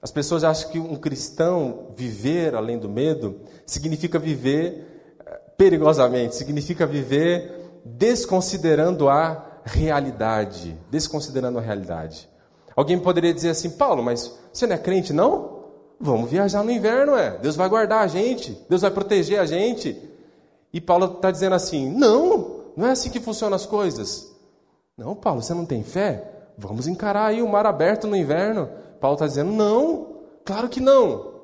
As 0.02 0.10
pessoas 0.10 0.42
acham 0.42 0.68
que 0.68 0.80
um 0.80 0.96
cristão 0.96 1.92
viver 1.96 2.56
além 2.56 2.76
do 2.76 2.88
medo 2.88 3.38
significa 3.64 4.18
viver 4.18 5.14
é, 5.24 5.38
perigosamente, 5.56 6.34
significa 6.34 6.84
viver 6.84 7.57
desconsiderando 7.84 9.08
a 9.08 9.60
realidade. 9.64 10.78
Desconsiderando 10.90 11.58
a 11.58 11.62
realidade. 11.62 12.28
Alguém 12.74 12.98
poderia 12.98 13.34
dizer 13.34 13.50
assim, 13.50 13.70
Paulo, 13.70 14.02
mas 14.02 14.32
você 14.52 14.66
não 14.66 14.74
é 14.74 14.78
crente, 14.78 15.12
não? 15.12 15.58
Vamos 16.00 16.30
viajar 16.30 16.62
no 16.62 16.70
inverno, 16.70 17.16
é. 17.16 17.36
Deus 17.38 17.56
vai 17.56 17.68
guardar 17.68 18.04
a 18.04 18.06
gente, 18.06 18.56
Deus 18.68 18.82
vai 18.82 18.90
proteger 18.90 19.40
a 19.40 19.46
gente. 19.46 20.00
E 20.72 20.80
Paulo 20.80 21.16
está 21.16 21.30
dizendo 21.30 21.56
assim: 21.56 21.90
não, 21.90 22.62
não 22.76 22.86
é 22.86 22.92
assim 22.92 23.10
que 23.10 23.18
funcionam 23.18 23.56
as 23.56 23.66
coisas. 23.66 24.32
Não, 24.96 25.14
Paulo, 25.16 25.42
você 25.42 25.52
não 25.54 25.66
tem 25.66 25.82
fé? 25.82 26.50
Vamos 26.56 26.86
encarar 26.86 27.26
aí 27.26 27.42
o 27.42 27.48
mar 27.48 27.66
aberto 27.66 28.06
no 28.06 28.14
inverno. 28.14 28.68
Paulo 29.00 29.14
está 29.14 29.26
dizendo: 29.26 29.50
não, 29.50 30.20
claro 30.44 30.68
que 30.68 30.80
não. 30.80 31.34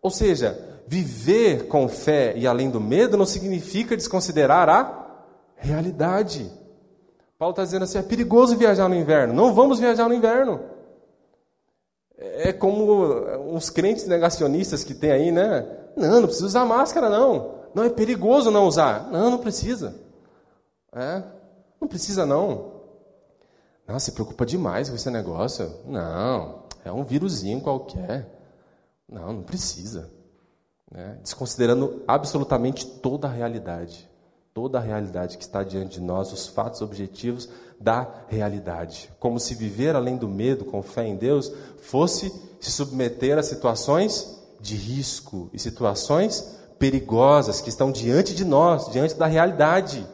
Ou 0.00 0.10
seja, 0.10 0.56
viver 0.86 1.66
com 1.66 1.88
fé 1.88 2.34
e 2.36 2.46
além 2.46 2.70
do 2.70 2.80
medo 2.80 3.16
não 3.16 3.26
significa 3.26 3.96
desconsiderar 3.96 4.68
a 4.68 4.84
realidade. 5.64 6.50
Paulo 7.38 7.52
está 7.52 7.64
dizendo 7.64 7.84
assim: 7.84 7.98
é 7.98 8.02
perigoso 8.02 8.56
viajar 8.56 8.88
no 8.88 8.94
inverno. 8.94 9.34
Não 9.34 9.54
vamos 9.54 9.80
viajar 9.80 10.08
no 10.08 10.14
inverno. 10.14 10.60
É 12.16 12.52
como 12.52 13.02
uns 13.54 13.70
crentes 13.70 14.06
negacionistas 14.06 14.84
que 14.84 14.94
tem 14.94 15.10
aí, 15.10 15.32
né? 15.32 15.66
Não, 15.96 16.20
não 16.20 16.26
precisa 16.26 16.46
usar 16.46 16.64
máscara, 16.64 17.08
não. 17.08 17.54
Não, 17.74 17.82
é 17.82 17.90
perigoso 17.90 18.50
não 18.50 18.66
usar. 18.66 19.10
Não, 19.10 19.30
não 19.30 19.38
precisa. 19.38 20.00
É, 20.92 21.22
não 21.80 21.88
precisa 21.88 22.24
não. 22.24 22.72
Não, 23.86 23.98
se 23.98 24.12
preocupa 24.12 24.46
demais 24.46 24.88
com 24.88 24.94
esse 24.94 25.10
negócio. 25.10 25.70
Não, 25.84 26.62
é 26.84 26.92
um 26.92 27.04
vírusinho 27.04 27.60
qualquer. 27.60 28.30
Não, 29.08 29.32
não 29.32 29.42
precisa. 29.42 30.10
Né? 30.90 31.18
Desconsiderando 31.20 32.02
absolutamente 32.06 32.86
toda 32.86 33.26
a 33.26 33.30
realidade 33.30 34.08
toda 34.54 34.78
a 34.78 34.80
realidade 34.80 35.36
que 35.36 35.42
está 35.42 35.64
diante 35.64 35.98
de 35.98 36.00
nós, 36.00 36.32
os 36.32 36.46
fatos 36.46 36.80
objetivos 36.80 37.48
da 37.80 38.08
realidade. 38.28 39.10
Como 39.18 39.40
se 39.40 39.52
viver 39.52 39.96
além 39.96 40.16
do 40.16 40.28
medo, 40.28 40.64
com 40.64 40.80
fé 40.80 41.04
em 41.04 41.16
Deus, 41.16 41.52
fosse 41.82 42.32
se 42.60 42.70
submeter 42.70 43.36
a 43.36 43.42
situações 43.42 44.40
de 44.60 44.76
risco 44.76 45.50
e 45.52 45.58
situações 45.58 46.56
perigosas 46.78 47.60
que 47.60 47.68
estão 47.68 47.90
diante 47.90 48.32
de 48.32 48.44
nós, 48.44 48.88
diante 48.92 49.16
da 49.16 49.26
realidade. 49.26 50.06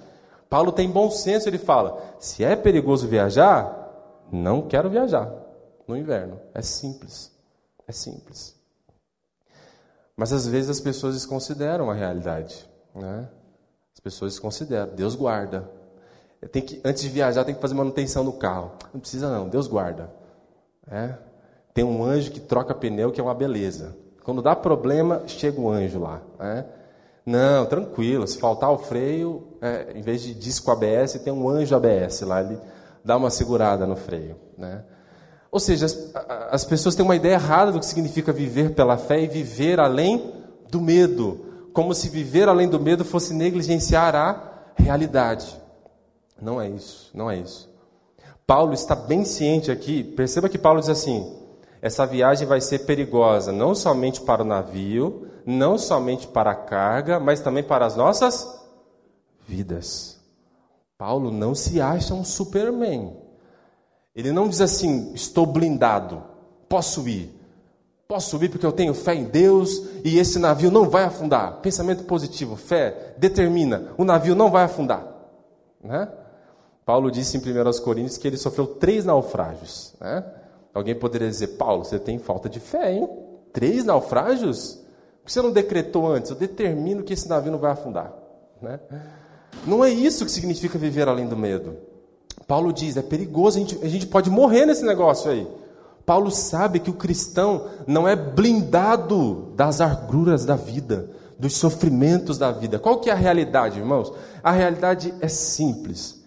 Paulo 0.49 0.73
tem 0.73 0.91
bom 0.91 1.11
senso, 1.11 1.47
ele 1.47 1.59
fala: 1.59 2.03
se 2.19 2.43
é 2.43 2.57
perigoso 2.57 3.07
viajar, 3.07 4.25
não 4.33 4.63
quero 4.63 4.89
viajar 4.89 5.31
no 5.87 5.95
inverno. 5.95 6.41
É 6.55 6.63
simples. 6.63 7.31
É 7.87 7.93
simples. 7.93 8.57
Mas 10.17 10.33
às 10.33 10.47
vezes 10.47 10.71
as 10.71 10.81
pessoas 10.81 11.15
desconsideram 11.15 11.91
a 11.91 11.95
realidade. 11.95 12.67
Né? 12.95 13.29
As 14.01 14.03
pessoas 14.03 14.39
consideram, 14.39 14.95
Deus 14.95 15.15
guarda. 15.15 15.69
Tem 16.51 16.63
que, 16.63 16.81
antes 16.83 17.03
de 17.03 17.11
viajar, 17.11 17.45
tem 17.45 17.55
que 17.55 17.61
fazer 17.61 17.75
manutenção 17.75 18.25
no 18.25 18.33
carro. 18.33 18.73
Não 18.95 19.01
precisa 19.01 19.29
não, 19.29 19.47
Deus 19.47 19.67
guarda. 19.67 20.11
É? 20.91 21.13
Tem 21.75 21.85
um 21.85 22.03
anjo 22.03 22.31
que 22.31 22.41
troca 22.41 22.75
pneu, 22.75 23.13
que 23.13 23.21
é 23.21 23.23
uma 23.23 23.35
beleza. 23.35 23.95
Quando 24.25 24.41
dá 24.41 24.57
problema, 24.57 25.23
chega 25.27 25.61
o 25.61 25.69
anjo 25.69 26.01
lá. 26.01 26.23
É? 26.41 26.65
Não, 27.27 27.67
tranquilo. 27.67 28.27
Se 28.27 28.39
faltar 28.39 28.73
o 28.73 28.79
freio, 28.79 29.47
é, 29.61 29.93
em 29.95 30.01
vez 30.01 30.23
de 30.23 30.33
disco 30.33 30.71
ABS, 30.71 31.21
tem 31.23 31.31
um 31.31 31.47
anjo 31.47 31.77
ABS 31.77 32.23
lá. 32.23 32.41
Ele 32.41 32.59
dá 33.05 33.19
uma 33.19 33.29
segurada 33.29 33.87
no 33.87 33.97
freio. 33.97 34.37
Né? 34.57 34.83
Ou 35.53 35.61
seja, 35.61 35.85
as, 35.85 36.11
as 36.51 36.65
pessoas 36.65 36.95
têm 36.95 37.05
uma 37.05 37.17
ideia 37.17 37.35
errada 37.35 37.71
do 37.71 37.79
que 37.79 37.85
significa 37.85 38.33
viver 38.33 38.75
pela 38.75 38.97
fé 38.97 39.21
e 39.21 39.27
viver 39.27 39.79
além 39.79 40.33
do 40.71 40.81
medo 40.81 41.50
como 41.73 41.95
se 41.95 42.09
viver 42.09 42.49
além 42.49 42.69
do 42.69 42.81
medo 42.81 43.05
fosse 43.05 43.35
negligenciar 43.35 44.15
a 44.15 44.73
realidade. 44.77 45.61
Não 46.41 46.61
é 46.61 46.69
isso, 46.69 47.11
não 47.15 47.31
é 47.31 47.37
isso. 47.37 47.69
Paulo 48.47 48.73
está 48.73 48.95
bem 48.95 49.25
ciente 49.25 49.71
aqui, 49.71 50.03
perceba 50.03 50.49
que 50.49 50.59
Paulo 50.59 50.81
diz 50.81 50.89
assim: 50.89 51.37
essa 51.83 52.07
viagem 52.07 52.47
vai 52.47 52.61
ser 52.61 52.81
perigosa 52.81 53.53
não 53.53 53.75
somente 53.75 54.21
para 54.21 54.43
o 54.43 54.47
navio, 54.47 55.29
não 55.47 55.79
somente 55.79 56.27
para 56.27 56.51
a 56.51 56.55
carga, 56.55 57.19
mas 57.19 57.41
também 57.41 57.63
para 57.63 57.87
as 57.87 57.97
nossas 57.97 58.61
vidas. 59.47 60.19
Paulo 60.99 61.31
não 61.31 61.55
se 61.55 61.81
acha 61.81 62.13
um 62.13 62.25
superman. 62.25 63.17
Ele 64.15 64.33
não 64.33 64.49
diz 64.49 64.61
assim: 64.61 65.13
estou 65.15 65.47
blindado, 65.47 66.23
posso 66.69 67.09
ir. 67.09 67.40
Posso 68.11 68.29
subir 68.29 68.49
porque 68.49 68.67
eu 68.67 68.73
tenho 68.73 68.93
fé 68.93 69.15
em 69.15 69.23
Deus 69.23 69.85
e 70.05 70.19
esse 70.19 70.37
navio 70.37 70.69
não 70.69 70.91
vai 70.91 71.05
afundar. 71.05 71.61
Pensamento 71.61 72.03
positivo, 72.03 72.57
fé, 72.57 73.15
determina, 73.17 73.93
o 73.97 74.03
navio 74.03 74.35
não 74.35 74.51
vai 74.51 74.65
afundar. 74.65 75.07
Né? 75.81 76.09
Paulo 76.85 77.09
disse 77.09 77.37
em 77.37 77.41
1 77.41 77.81
Coríntios 77.85 78.19
que 78.19 78.27
ele 78.27 78.37
sofreu 78.37 78.67
três 78.67 79.05
naufrágios. 79.05 79.95
Né? 80.01 80.25
Alguém 80.75 80.93
poderia 80.93 81.29
dizer, 81.29 81.57
Paulo, 81.57 81.85
você 81.85 82.01
tem 82.01 82.19
falta 82.19 82.49
de 82.49 82.59
fé, 82.59 82.93
hein? 82.93 83.09
Três 83.53 83.85
naufrágios? 83.85 84.81
que 85.25 85.33
você 85.33 85.41
não 85.41 85.53
decretou 85.53 86.09
antes? 86.09 86.33
Eu 86.33 86.37
determino 86.37 87.05
que 87.05 87.13
esse 87.13 87.29
navio 87.29 87.53
não 87.53 87.61
vai 87.61 87.71
afundar. 87.71 88.13
Né? 88.61 88.81
Não 89.65 89.85
é 89.85 89.89
isso 89.89 90.25
que 90.25 90.33
significa 90.33 90.77
viver 90.77 91.07
além 91.07 91.29
do 91.29 91.37
medo. 91.37 91.77
Paulo 92.45 92.73
diz: 92.73 92.97
é 92.97 93.03
perigoso, 93.03 93.57
a 93.57 93.61
gente, 93.61 93.79
a 93.85 93.89
gente 93.89 94.09
pode 94.09 94.29
morrer 94.29 94.67
nesse 94.67 94.85
negócio 94.85 95.31
aí. 95.31 95.47
Paulo 96.05 96.31
sabe 96.31 96.81
que 96.81 96.91
o 96.91 96.95
cristão 96.95 97.69
não 97.87 98.07
é 98.07 98.17
blindado 98.17 99.53
das 99.55 99.81
agruras 99.81 100.45
da 100.45 100.57
vida, 100.57 101.11
dos 101.39 101.57
sofrimentos 101.57 102.39
da 102.39 102.51
vida. 102.51 102.79
Qual 102.79 103.01
que 103.01 103.11
é 103.11 103.13
a 103.13 103.17
realidade, 103.17 103.79
irmãos? 103.79 104.13
A 104.43 104.51
realidade 104.51 105.15
é 105.21 105.29
simples. 105.29 106.25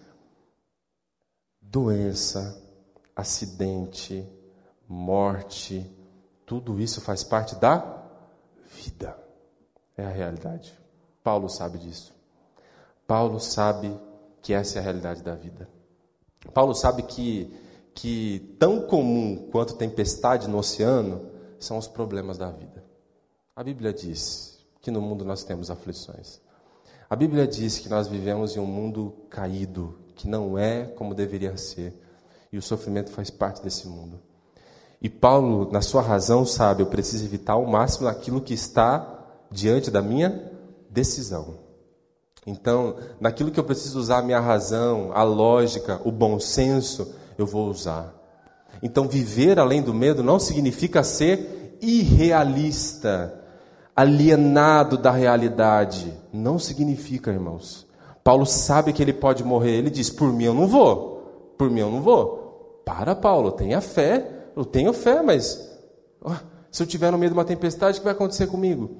Doença, 1.60 2.60
acidente, 3.14 4.26
morte, 4.88 5.90
tudo 6.46 6.80
isso 6.80 7.00
faz 7.00 7.24
parte 7.24 7.56
da 7.56 8.02
vida. 8.70 9.16
É 9.96 10.04
a 10.04 10.10
realidade. 10.10 10.76
Paulo 11.22 11.48
sabe 11.48 11.78
disso. 11.78 12.12
Paulo 13.06 13.38
sabe 13.40 13.96
que 14.42 14.52
essa 14.52 14.78
é 14.78 14.80
a 14.80 14.82
realidade 14.82 15.22
da 15.22 15.34
vida. 15.34 15.68
Paulo 16.52 16.74
sabe 16.74 17.02
que, 17.02 17.54
que 17.94 18.56
tão 18.58 18.80
comum 18.82 19.48
quanto 19.50 19.76
tempestade 19.76 20.48
no 20.48 20.58
oceano 20.58 21.30
são 21.58 21.78
os 21.78 21.86
problemas 21.86 22.36
da 22.36 22.50
vida. 22.50 22.84
A 23.54 23.62
Bíblia 23.62 23.92
diz 23.92 24.58
que 24.80 24.90
no 24.90 25.00
mundo 25.00 25.24
nós 25.24 25.44
temos 25.44 25.70
aflições. 25.70 26.40
A 27.08 27.14
Bíblia 27.14 27.46
diz 27.46 27.78
que 27.78 27.88
nós 27.88 28.08
vivemos 28.08 28.56
em 28.56 28.60
um 28.60 28.66
mundo 28.66 29.14
caído, 29.30 29.96
que 30.16 30.28
não 30.28 30.58
é 30.58 30.84
como 30.84 31.14
deveria 31.14 31.56
ser, 31.56 31.94
e 32.52 32.58
o 32.58 32.62
sofrimento 32.62 33.10
faz 33.10 33.30
parte 33.30 33.62
desse 33.62 33.86
mundo. 33.86 34.20
E 35.00 35.08
Paulo, 35.08 35.70
na 35.70 35.82
sua 35.82 36.02
razão, 36.02 36.44
sabe, 36.46 36.82
eu 36.82 36.86
preciso 36.86 37.24
evitar 37.24 37.54
ao 37.54 37.66
máximo 37.66 38.08
aquilo 38.08 38.40
que 38.40 38.54
está 38.54 39.22
diante 39.50 39.90
da 39.90 40.02
minha 40.02 40.50
decisão. 40.90 41.58
Então, 42.46 42.96
naquilo 43.20 43.50
que 43.50 43.60
eu 43.60 43.64
preciso 43.64 43.98
usar 43.98 44.18
a 44.18 44.22
minha 44.22 44.40
razão, 44.40 45.10
a 45.12 45.22
lógica, 45.22 46.00
o 46.04 46.12
bom 46.12 46.38
senso, 46.40 47.14
eu 47.36 47.46
vou 47.46 47.68
usar. 47.68 48.14
Então, 48.82 49.08
viver 49.08 49.58
além 49.58 49.82
do 49.82 49.94
medo 49.94 50.22
não 50.22 50.38
significa 50.38 51.02
ser 51.02 51.78
irrealista, 51.80 53.42
alienado 53.94 54.98
da 54.98 55.10
realidade. 55.10 56.12
Não 56.32 56.58
significa, 56.58 57.30
irmãos. 57.30 57.86
Paulo 58.22 58.46
sabe 58.46 58.92
que 58.92 59.02
ele 59.02 59.12
pode 59.12 59.44
morrer. 59.44 59.76
Ele 59.76 59.90
diz: 59.90 60.10
Por 60.10 60.32
mim 60.32 60.44
eu 60.44 60.54
não 60.54 60.66
vou. 60.66 61.54
Por 61.56 61.70
mim 61.70 61.80
eu 61.80 61.90
não 61.90 62.00
vou. 62.00 62.82
Para, 62.84 63.14
Paulo, 63.14 63.52
tenha 63.52 63.80
fé 63.80 64.34
eu 64.56 64.64
tenho 64.64 64.92
fé, 64.92 65.22
mas 65.22 65.68
oh, 66.20 66.34
se 66.70 66.82
eu 66.82 66.86
tiver 66.86 67.10
no 67.10 67.18
meio 67.18 67.30
de 67.30 67.36
uma 67.36 67.44
tempestade, 67.44 67.98
o 67.98 68.00
que 68.00 68.04
vai 68.04 68.14
acontecer 68.14 68.46
comigo? 68.46 68.90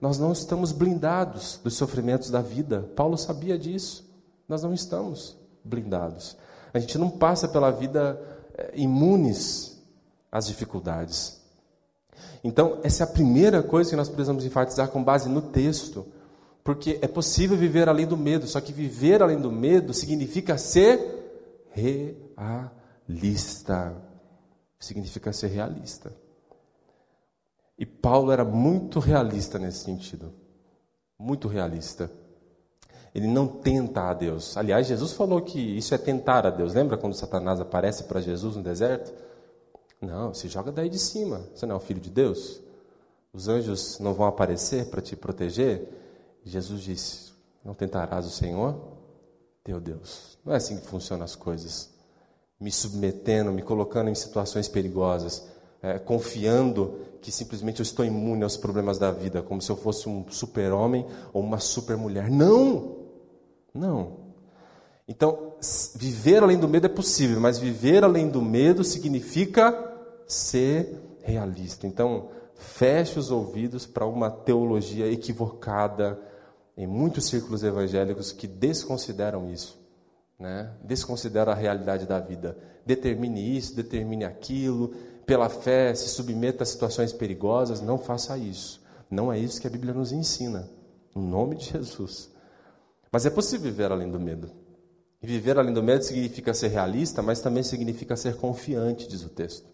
Nós 0.00 0.18
não 0.18 0.32
estamos 0.32 0.72
blindados 0.72 1.60
dos 1.62 1.74
sofrimentos 1.74 2.30
da 2.30 2.40
vida. 2.40 2.88
Paulo 2.96 3.18
sabia 3.18 3.58
disso. 3.58 4.08
Nós 4.48 4.62
não 4.62 4.72
estamos 4.72 5.36
blindados. 5.64 6.36
A 6.72 6.78
gente 6.78 6.98
não 6.98 7.10
passa 7.10 7.48
pela 7.48 7.70
vida 7.70 8.20
é, 8.56 8.72
imunes 8.74 9.82
às 10.30 10.46
dificuldades. 10.46 11.40
Então, 12.42 12.78
essa 12.82 13.04
é 13.04 13.06
a 13.06 13.10
primeira 13.10 13.62
coisa 13.62 13.90
que 13.90 13.96
nós 13.96 14.08
precisamos 14.08 14.44
enfatizar 14.44 14.88
com 14.88 15.02
base 15.02 15.28
no 15.28 15.42
texto. 15.42 16.06
Porque 16.62 16.98
é 17.02 17.08
possível 17.08 17.56
viver 17.56 17.88
além 17.88 18.06
do 18.06 18.16
medo, 18.16 18.46
só 18.46 18.60
que 18.60 18.72
viver 18.72 19.22
além 19.22 19.40
do 19.40 19.50
medo 19.50 19.94
significa 19.94 20.58
ser 20.58 21.18
realista 21.74 23.96
significa 24.80 25.32
ser 25.32 25.48
realista. 25.48 26.10
E 27.78 27.84
Paulo 27.84 28.32
era 28.32 28.44
muito 28.44 28.98
realista 28.98 29.58
nesse 29.58 29.84
sentido. 29.84 30.32
Muito 31.18 31.46
realista. 31.46 32.10
Ele 33.14 33.26
não 33.26 33.46
tenta 33.46 34.02
a 34.02 34.14
Deus. 34.14 34.56
Aliás, 34.56 34.86
Jesus 34.86 35.12
falou 35.12 35.40
que 35.40 35.58
isso 35.58 35.94
é 35.94 35.98
tentar 35.98 36.46
a 36.46 36.50
Deus. 36.50 36.74
Lembra 36.74 36.96
quando 36.96 37.14
Satanás 37.14 37.60
aparece 37.60 38.04
para 38.04 38.20
Jesus 38.20 38.56
no 38.56 38.62
deserto? 38.62 39.12
Não, 40.00 40.32
se 40.32 40.48
joga 40.48 40.70
daí 40.70 40.88
de 40.88 40.98
cima. 40.98 41.42
Você 41.54 41.66
não 41.66 41.74
é 41.74 41.78
o 41.78 41.80
filho 41.80 42.00
de 42.00 42.10
Deus? 42.10 42.60
Os 43.32 43.48
anjos 43.48 43.98
não 43.98 44.14
vão 44.14 44.26
aparecer 44.26 44.86
para 44.86 45.00
te 45.00 45.16
proteger? 45.16 45.88
Jesus 46.44 46.82
disse: 46.82 47.32
Não 47.64 47.74
tentarás 47.74 48.26
o 48.26 48.30
Senhor, 48.30 48.80
teu 49.62 49.80
Deus. 49.80 50.38
Não 50.44 50.52
é 50.52 50.56
assim 50.56 50.78
que 50.78 50.86
funcionam 50.86 51.24
as 51.24 51.34
coisas 51.34 51.90
me 52.60 52.70
submetendo, 52.70 53.50
me 53.50 53.62
colocando 53.62 54.10
em 54.10 54.14
situações 54.14 54.68
perigosas, 54.68 55.48
é, 55.82 55.98
confiando 55.98 56.98
que 57.22 57.32
simplesmente 57.32 57.80
eu 57.80 57.82
estou 57.82 58.04
imune 58.04 58.44
aos 58.44 58.56
problemas 58.56 58.98
da 58.98 59.10
vida, 59.10 59.42
como 59.42 59.62
se 59.62 59.70
eu 59.70 59.76
fosse 59.76 60.08
um 60.08 60.26
super-homem 60.28 61.06
ou 61.32 61.42
uma 61.42 61.58
super-mulher. 61.58 62.30
Não! 62.30 62.99
Não. 63.74 64.30
Então, 65.08 65.54
viver 65.96 66.42
além 66.42 66.58
do 66.58 66.68
medo 66.68 66.86
é 66.86 66.88
possível, 66.88 67.40
mas 67.40 67.58
viver 67.58 68.04
além 68.04 68.28
do 68.28 68.40
medo 68.40 68.84
significa 68.84 69.74
ser 70.26 71.18
realista. 71.22 71.86
Então, 71.86 72.28
feche 72.54 73.18
os 73.18 73.30
ouvidos 73.30 73.86
para 73.86 74.06
uma 74.06 74.30
teologia 74.30 75.10
equivocada 75.10 76.18
em 76.76 76.86
muitos 76.86 77.26
círculos 77.26 77.62
evangélicos 77.64 78.32
que 78.32 78.46
desconsideram 78.46 79.50
isso 79.50 79.80
né? 80.40 80.70
desconsidera 80.82 81.52
a 81.52 81.54
realidade 81.54 82.06
da 82.06 82.18
vida. 82.18 82.56
Determine 82.86 83.56
isso, 83.56 83.76
determine 83.76 84.24
aquilo, 84.24 84.94
pela 85.26 85.50
fé 85.50 85.94
se 85.94 86.08
submeta 86.08 86.62
a 86.62 86.66
situações 86.66 87.12
perigosas. 87.12 87.82
Não 87.82 87.98
faça 87.98 88.38
isso. 88.38 88.80
Não 89.10 89.30
é 89.30 89.38
isso 89.38 89.60
que 89.60 89.66
a 89.66 89.70
Bíblia 89.70 89.92
nos 89.92 90.10
ensina. 90.10 90.68
No 91.14 91.22
nome 91.22 91.56
de 91.56 91.66
Jesus. 91.66 92.30
Mas 93.12 93.26
é 93.26 93.30
possível 93.30 93.70
viver 93.70 93.90
além 93.90 94.10
do 94.10 94.20
medo. 94.20 94.50
E 95.22 95.26
viver 95.26 95.58
além 95.58 95.72
do 95.72 95.82
medo 95.82 96.04
significa 96.04 96.54
ser 96.54 96.68
realista, 96.68 97.20
mas 97.20 97.40
também 97.40 97.62
significa 97.62 98.16
ser 98.16 98.36
confiante, 98.36 99.08
diz 99.08 99.24
o 99.24 99.28
texto. 99.28 99.68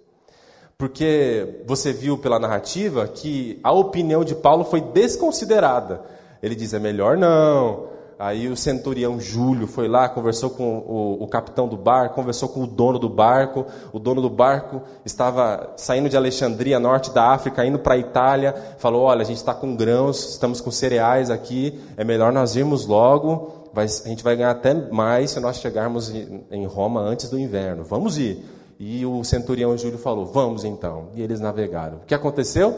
Porque 0.79 1.63
você 1.67 1.93
viu 1.93 2.19
pela 2.19 2.39
narrativa 2.39 3.07
que 3.09 3.59
a 3.63 3.73
opinião 3.73 4.25
de 4.25 4.35
Paulo 4.35 4.65
foi 4.65 4.81
desconsiderada. 4.81 6.03
Ele 6.43 6.55
diz: 6.55 6.75
é 6.75 6.79
melhor 6.79 7.17
não, 7.17 7.89
Aí 8.19 8.49
o 8.49 8.57
centurião 8.57 9.21
Júlio 9.21 9.67
foi 9.67 9.89
lá, 9.89 10.09
conversou 10.09 10.49
com 10.49 10.79
o, 10.79 11.23
o, 11.23 11.29
capitão 11.29 11.69
do 11.69 11.77
barco, 11.77 12.15
conversou 12.15 12.49
com 12.49 12.63
o 12.63 12.67
dono 12.67 12.99
do 12.99 13.11
barco. 13.11 13.67
O 13.93 13.99
dono 13.99 14.23
do 14.23 14.31
barco 14.31 14.81
estava 15.05 15.75
saindo 15.77 16.09
de 16.09 16.17
Alexandria, 16.17 16.81
norte 16.81 17.11
da 17.11 17.33
África, 17.33 17.65
indo 17.67 17.79
para 17.79 17.95
a 17.95 17.99
Itália. 17.99 18.55
Falou: 18.79 19.03
Olha, 19.03 19.21
a 19.21 19.25
gente 19.25 19.37
está 19.37 19.53
com 19.53 19.77
grãos, 19.77 20.31
estamos 20.31 20.63
com 20.63 20.71
cereais 20.71 21.31
aqui, 21.31 21.79
é 21.95 22.05
melhor 22.05 22.33
nós 22.33 22.57
irmos 22.57 22.87
logo. 22.87 23.69
Vai, 23.75 23.85
a 23.85 24.09
gente 24.09 24.25
vai 24.25 24.35
ganhar 24.35 24.53
até 24.53 24.73
mais 24.73 25.33
se 25.33 25.41
nós 25.41 25.59
chegarmos 25.59 26.11
em 26.11 26.65
Roma 26.65 27.03
antes 27.03 27.29
do 27.29 27.39
inverno. 27.39 27.85
Vamos 27.85 28.17
ir. 28.17 28.43
E 28.79 29.05
o 29.05 29.23
centurião 29.25 29.77
Júlio 29.77 29.99
falou: 29.99 30.25
Vamos 30.25 30.65
então. 30.65 31.11
E 31.15 31.21
eles 31.21 31.39
navegaram. 31.39 31.99
O 31.99 32.07
que 32.07 32.15
aconteceu? 32.15 32.75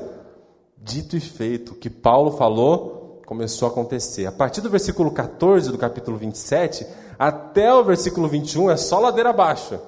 Dito 0.76 1.16
e 1.16 1.20
feito. 1.20 1.72
O 1.72 1.74
que 1.76 1.88
Paulo 1.88 2.32
falou 2.32 2.97
começou 3.28 3.68
a 3.68 3.70
acontecer. 3.70 4.24
A 4.24 4.32
partir 4.32 4.62
do 4.62 4.70
versículo 4.70 5.10
14 5.10 5.70
do 5.70 5.76
capítulo 5.76 6.16
27 6.16 6.86
até 7.18 7.70
o 7.74 7.84
versículo 7.84 8.26
21 8.26 8.70
é 8.70 8.76
só 8.78 8.98
ladeira 8.98 9.28
abaixo. 9.28 9.78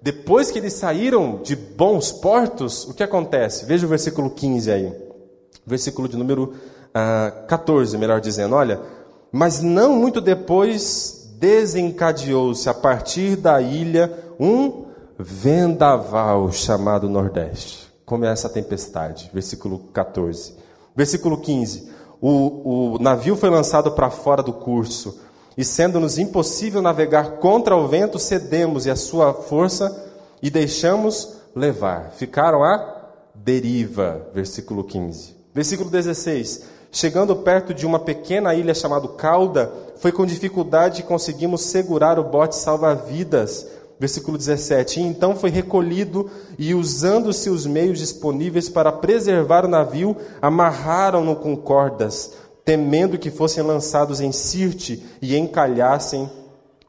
Depois 0.00 0.50
que 0.50 0.58
eles 0.58 0.72
saíram 0.72 1.42
de 1.42 1.54
bons 1.54 2.10
portos, 2.10 2.86
o 2.86 2.94
que 2.94 3.02
acontece? 3.02 3.66
Veja 3.66 3.84
o 3.84 3.88
versículo 3.90 4.30
15 4.30 4.72
aí. 4.72 4.94
Versículo 5.66 6.08
de 6.08 6.16
número 6.16 6.44
uh, 6.44 6.54
ah, 6.94 7.44
14, 7.46 7.98
melhor 7.98 8.18
dizendo. 8.18 8.54
Olha, 8.54 8.80
mas 9.30 9.60
não 9.60 9.94
muito 9.94 10.18
depois 10.18 11.30
desencadeou-se 11.38 12.66
a 12.66 12.72
partir 12.72 13.36
da 13.36 13.60
ilha 13.60 14.10
um 14.40 14.86
vendaval 15.18 16.50
chamado 16.50 17.10
Nordeste. 17.10 17.92
Começa 18.06 18.46
a 18.46 18.50
tempestade. 18.50 19.30
Versículo 19.34 19.80
14. 19.92 20.54
Versículo 20.96 21.36
15 21.36 21.95
o, 22.20 22.94
o 22.94 22.98
navio 22.98 23.36
foi 23.36 23.50
lançado 23.50 23.92
para 23.92 24.10
fora 24.10 24.42
do 24.42 24.52
curso, 24.52 25.20
e 25.56 25.64
sendo-nos 25.64 26.18
impossível 26.18 26.82
navegar 26.82 27.38
contra 27.38 27.76
o 27.76 27.88
vento, 27.88 28.18
cedemos 28.18 28.84
e 28.86 28.90
a 28.90 28.96
sua 28.96 29.32
força 29.32 30.04
e 30.42 30.50
deixamos 30.50 31.36
levar. 31.54 32.12
Ficaram 32.16 32.62
à 32.62 32.94
deriva, 33.34 34.28
versículo 34.34 34.84
15. 34.84 35.34
Versículo 35.54 35.88
16. 35.88 36.76
Chegando 36.92 37.36
perto 37.36 37.72
de 37.72 37.86
uma 37.86 37.98
pequena 37.98 38.54
ilha 38.54 38.74
chamada 38.74 39.08
Cauda, 39.08 39.72
foi 39.96 40.12
com 40.12 40.26
dificuldade 40.26 41.02
que 41.02 41.08
conseguimos 41.08 41.62
segurar 41.62 42.18
o 42.18 42.24
bote 42.24 42.56
salva-vidas 42.56 43.66
Versículo 43.98 44.36
17: 44.36 45.00
e 45.00 45.02
Então 45.02 45.34
foi 45.34 45.50
recolhido, 45.50 46.30
e 46.58 46.74
usando-se 46.74 47.48
os 47.48 47.66
meios 47.66 47.98
disponíveis 47.98 48.68
para 48.68 48.92
preservar 48.92 49.64
o 49.64 49.68
navio, 49.68 50.16
amarraram-no 50.40 51.34
com 51.36 51.56
cordas, 51.56 52.32
temendo 52.64 53.18
que 53.18 53.30
fossem 53.30 53.62
lançados 53.62 54.20
em 54.20 54.32
Sirte 54.32 55.02
e 55.22 55.36
encalhassem. 55.36 56.30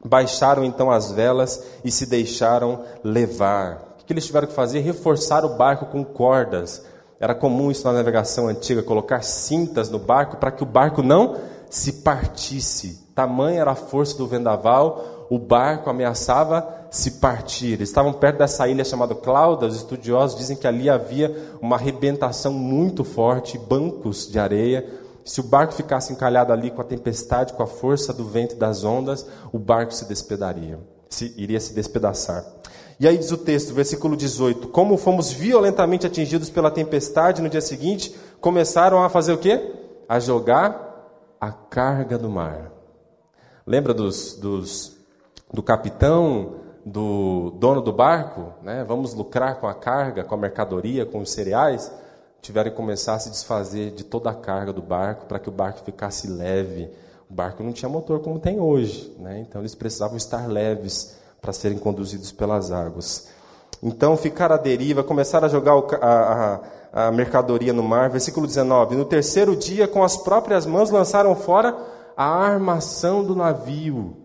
Baixaram 0.04 0.64
então 0.64 0.90
as 0.90 1.10
velas 1.10 1.62
e 1.84 1.90
se 1.90 2.06
deixaram 2.06 2.82
levar. 3.02 3.96
O 4.00 4.04
que 4.04 4.12
eles 4.12 4.26
tiveram 4.26 4.46
que 4.46 4.54
fazer? 4.54 4.80
Reforçar 4.80 5.44
o 5.44 5.56
barco 5.56 5.86
com 5.86 6.04
cordas, 6.04 6.82
Era 7.20 7.34
comum 7.34 7.68
isso 7.68 7.84
na 7.84 7.92
navegação 7.92 8.46
antiga, 8.46 8.80
colocar 8.80 9.22
cintas 9.22 9.90
no 9.90 9.98
barco 9.98 10.36
para 10.36 10.52
que 10.52 10.62
o 10.62 10.66
barco 10.66 11.02
não 11.02 11.36
se 11.68 11.94
partisse. 11.94 13.08
Tamanha 13.14 13.60
era 13.60 13.72
a 13.72 13.74
força 13.74 14.16
do 14.16 14.26
vendaval, 14.26 15.17
o 15.30 15.38
barco 15.38 15.90
ameaçava 15.90 16.86
se 16.90 17.12
partir. 17.12 17.80
Estavam 17.80 18.12
perto 18.12 18.38
dessa 18.38 18.66
ilha 18.66 18.84
chamada 18.84 19.14
Clauda. 19.14 19.66
Os 19.66 19.76
estudiosos 19.76 20.38
dizem 20.38 20.56
que 20.56 20.66
ali 20.66 20.88
havia 20.88 21.54
uma 21.60 21.76
arrebentação 21.76 22.52
muito 22.52 23.04
forte, 23.04 23.58
bancos 23.58 24.30
de 24.30 24.38
areia. 24.38 24.88
Se 25.24 25.40
o 25.40 25.44
barco 25.44 25.74
ficasse 25.74 26.12
encalhado 26.12 26.52
ali 26.52 26.70
com 26.70 26.80
a 26.80 26.84
tempestade, 26.84 27.52
com 27.52 27.62
a 27.62 27.66
força 27.66 28.12
do 28.14 28.24
vento 28.24 28.54
e 28.54 28.58
das 28.58 28.84
ondas, 28.84 29.26
o 29.52 29.58
barco 29.58 29.92
se 29.92 30.06
despedaria, 30.06 30.78
se, 31.10 31.34
iria 31.36 31.60
se 31.60 31.74
despedaçar. 31.74 32.44
E 32.98 33.06
aí 33.06 33.18
diz 33.18 33.30
o 33.30 33.36
texto, 33.36 33.74
versículo 33.74 34.16
18: 34.16 34.68
Como 34.68 34.96
fomos 34.96 35.30
violentamente 35.30 36.06
atingidos 36.06 36.48
pela 36.48 36.70
tempestade, 36.70 37.42
no 37.42 37.50
dia 37.50 37.60
seguinte 37.60 38.16
começaram 38.40 39.02
a 39.02 39.10
fazer 39.10 39.32
o 39.32 39.38
quê? 39.38 39.74
A 40.08 40.18
jogar 40.18 41.36
a 41.38 41.52
carga 41.52 42.16
do 42.16 42.30
mar. 42.30 42.72
Lembra 43.66 43.92
dos, 43.92 44.34
dos 44.34 44.97
do 45.52 45.62
capitão, 45.62 46.54
do 46.84 47.50
dono 47.58 47.80
do 47.80 47.92
barco? 47.92 48.52
Né? 48.62 48.84
Vamos 48.86 49.14
lucrar 49.14 49.56
com 49.56 49.66
a 49.66 49.74
carga, 49.74 50.24
com 50.24 50.34
a 50.34 50.38
mercadoria, 50.38 51.06
com 51.06 51.20
os 51.20 51.30
cereais? 51.30 51.92
Tiveram 52.40 52.70
que 52.70 52.76
começar 52.76 53.14
a 53.14 53.18
se 53.18 53.30
desfazer 53.30 53.90
de 53.92 54.04
toda 54.04 54.30
a 54.30 54.34
carga 54.34 54.72
do 54.72 54.82
barco 54.82 55.26
para 55.26 55.38
que 55.38 55.48
o 55.48 55.52
barco 55.52 55.80
ficasse 55.84 56.28
leve. 56.28 56.90
O 57.28 57.34
barco 57.34 57.62
não 57.62 57.72
tinha 57.72 57.88
motor 57.88 58.20
como 58.20 58.38
tem 58.38 58.58
hoje, 58.58 59.14
né? 59.18 59.40
então 59.40 59.60
eles 59.60 59.74
precisavam 59.74 60.16
estar 60.16 60.46
leves 60.46 61.18
para 61.42 61.52
serem 61.52 61.78
conduzidos 61.78 62.32
pelas 62.32 62.70
águas. 62.70 63.28
Então 63.82 64.16
ficaram 64.16 64.54
à 64.54 64.58
deriva, 64.58 65.04
começaram 65.04 65.46
a 65.46 65.50
jogar 65.50 65.72
a, 66.00 66.60
a, 66.92 67.08
a 67.08 67.12
mercadoria 67.12 67.72
no 67.72 67.82
mar. 67.82 68.10
Versículo 68.10 68.46
19: 68.46 68.96
No 68.96 69.04
terceiro 69.04 69.54
dia, 69.54 69.86
com 69.86 70.02
as 70.02 70.16
próprias 70.16 70.66
mãos, 70.66 70.90
lançaram 70.90 71.34
fora 71.36 71.76
a 72.16 72.24
armação 72.24 73.22
do 73.22 73.36
navio, 73.36 74.16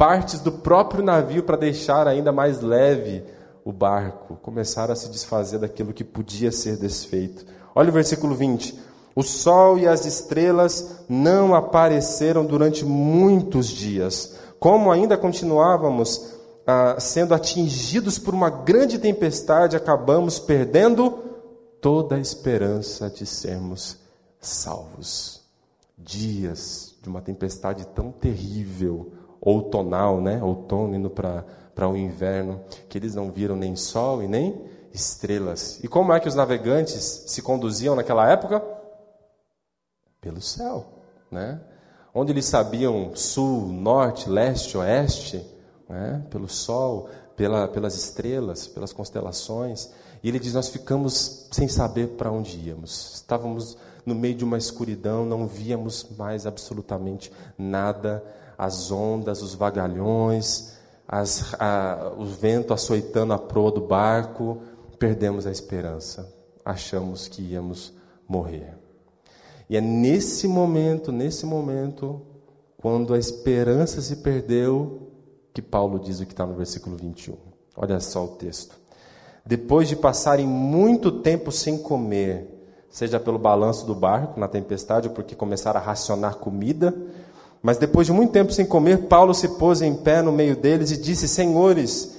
partes 0.00 0.40
do 0.40 0.50
próprio 0.50 1.04
navio 1.04 1.42
para 1.42 1.58
deixar 1.58 2.08
ainda 2.08 2.32
mais 2.32 2.62
leve 2.62 3.22
o 3.62 3.70
barco. 3.70 4.34
Começaram 4.36 4.94
a 4.94 4.96
se 4.96 5.10
desfazer 5.10 5.58
daquilo 5.58 5.92
que 5.92 6.02
podia 6.02 6.50
ser 6.50 6.78
desfeito. 6.78 7.44
Olha 7.74 7.90
o 7.90 7.92
versículo 7.92 8.34
20. 8.34 8.80
O 9.14 9.22
sol 9.22 9.78
e 9.78 9.86
as 9.86 10.06
estrelas 10.06 11.04
não 11.06 11.54
apareceram 11.54 12.46
durante 12.46 12.82
muitos 12.82 13.66
dias. 13.66 14.38
Como 14.58 14.90
ainda 14.90 15.18
continuávamos 15.18 16.32
ah, 16.66 16.96
sendo 16.98 17.34
atingidos 17.34 18.18
por 18.18 18.32
uma 18.32 18.48
grande 18.48 18.98
tempestade, 18.98 19.76
acabamos 19.76 20.38
perdendo 20.38 21.10
toda 21.78 22.16
a 22.16 22.20
esperança 22.20 23.10
de 23.10 23.26
sermos 23.26 23.98
salvos. 24.40 25.42
Dias 25.98 26.94
de 27.02 27.08
uma 27.10 27.20
tempestade 27.20 27.86
tão 27.88 28.10
terrível, 28.10 29.12
outonal, 29.40 30.20
né? 30.20 30.42
outono 30.42 30.94
indo 30.94 31.10
para 31.10 31.88
o 31.88 31.96
inverno, 31.96 32.60
que 32.88 32.98
eles 32.98 33.14
não 33.14 33.30
viram 33.30 33.56
nem 33.56 33.74
sol 33.74 34.22
e 34.22 34.28
nem 34.28 34.60
estrelas. 34.92 35.80
E 35.82 35.88
como 35.88 36.12
é 36.12 36.20
que 36.20 36.28
os 36.28 36.34
navegantes 36.34 37.24
se 37.26 37.40
conduziam 37.42 37.94
naquela 37.94 38.28
época? 38.30 38.62
Pelo 40.20 40.40
céu, 40.40 40.86
né? 41.30 41.60
Onde 42.12 42.32
eles 42.32 42.46
sabiam 42.46 43.12
sul, 43.14 43.68
norte, 43.68 44.28
leste, 44.28 44.76
oeste, 44.76 45.46
né? 45.88 46.24
pelo 46.28 46.48
sol, 46.48 47.08
pela, 47.36 47.68
pelas 47.68 47.94
estrelas, 47.94 48.66
pelas 48.66 48.92
constelações. 48.92 49.90
E 50.22 50.28
ele 50.28 50.38
diz: 50.38 50.54
Nós 50.54 50.68
ficamos 50.68 51.48
sem 51.50 51.68
saber 51.68 52.08
para 52.08 52.30
onde 52.30 52.58
íamos. 52.58 53.14
Estávamos 53.14 53.78
no 54.04 54.14
meio 54.14 54.34
de 54.34 54.44
uma 54.44 54.58
escuridão, 54.58 55.24
não 55.24 55.46
víamos 55.46 56.06
mais 56.18 56.46
absolutamente 56.46 57.32
nada. 57.56 58.22
As 58.62 58.90
ondas, 58.90 59.40
os 59.40 59.54
vagalhões, 59.54 60.74
as, 61.08 61.54
a, 61.58 62.12
o 62.18 62.26
vento 62.26 62.74
açoitando 62.74 63.32
a 63.32 63.38
proa 63.38 63.72
do 63.72 63.80
barco. 63.80 64.58
Perdemos 64.98 65.46
a 65.46 65.50
esperança. 65.50 66.30
Achamos 66.62 67.26
que 67.26 67.40
íamos 67.40 67.94
morrer. 68.28 68.76
E 69.68 69.78
é 69.78 69.80
nesse 69.80 70.46
momento, 70.46 71.10
nesse 71.10 71.46
momento, 71.46 72.20
quando 72.76 73.14
a 73.14 73.18
esperança 73.18 74.02
se 74.02 74.16
perdeu, 74.16 75.10
que 75.54 75.62
Paulo 75.62 75.98
diz 75.98 76.20
o 76.20 76.26
que 76.26 76.32
está 76.32 76.44
no 76.44 76.54
versículo 76.54 76.96
21. 76.96 77.36
Olha 77.76 77.98
só 77.98 78.26
o 78.26 78.28
texto. 78.28 78.78
Depois 79.46 79.88
de 79.88 79.96
passarem 79.96 80.46
muito 80.46 81.10
tempo 81.10 81.50
sem 81.50 81.78
comer, 81.78 82.60
seja 82.90 83.18
pelo 83.18 83.38
balanço 83.38 83.86
do 83.86 83.94
barco 83.94 84.38
na 84.38 84.48
tempestade 84.48 85.08
ou 85.08 85.14
porque 85.14 85.34
começaram 85.34 85.80
a 85.80 85.82
racionar 85.82 86.36
comida, 86.36 86.94
mas 87.62 87.78
depois 87.78 88.06
de 88.06 88.12
muito 88.12 88.32
tempo 88.32 88.52
sem 88.52 88.64
comer, 88.64 89.06
Paulo 89.08 89.34
se 89.34 89.48
pôs 89.48 89.82
em 89.82 89.94
pé 89.94 90.22
no 90.22 90.32
meio 90.32 90.56
deles 90.56 90.90
e 90.90 90.96
disse: 90.96 91.28
Senhores, 91.28 92.16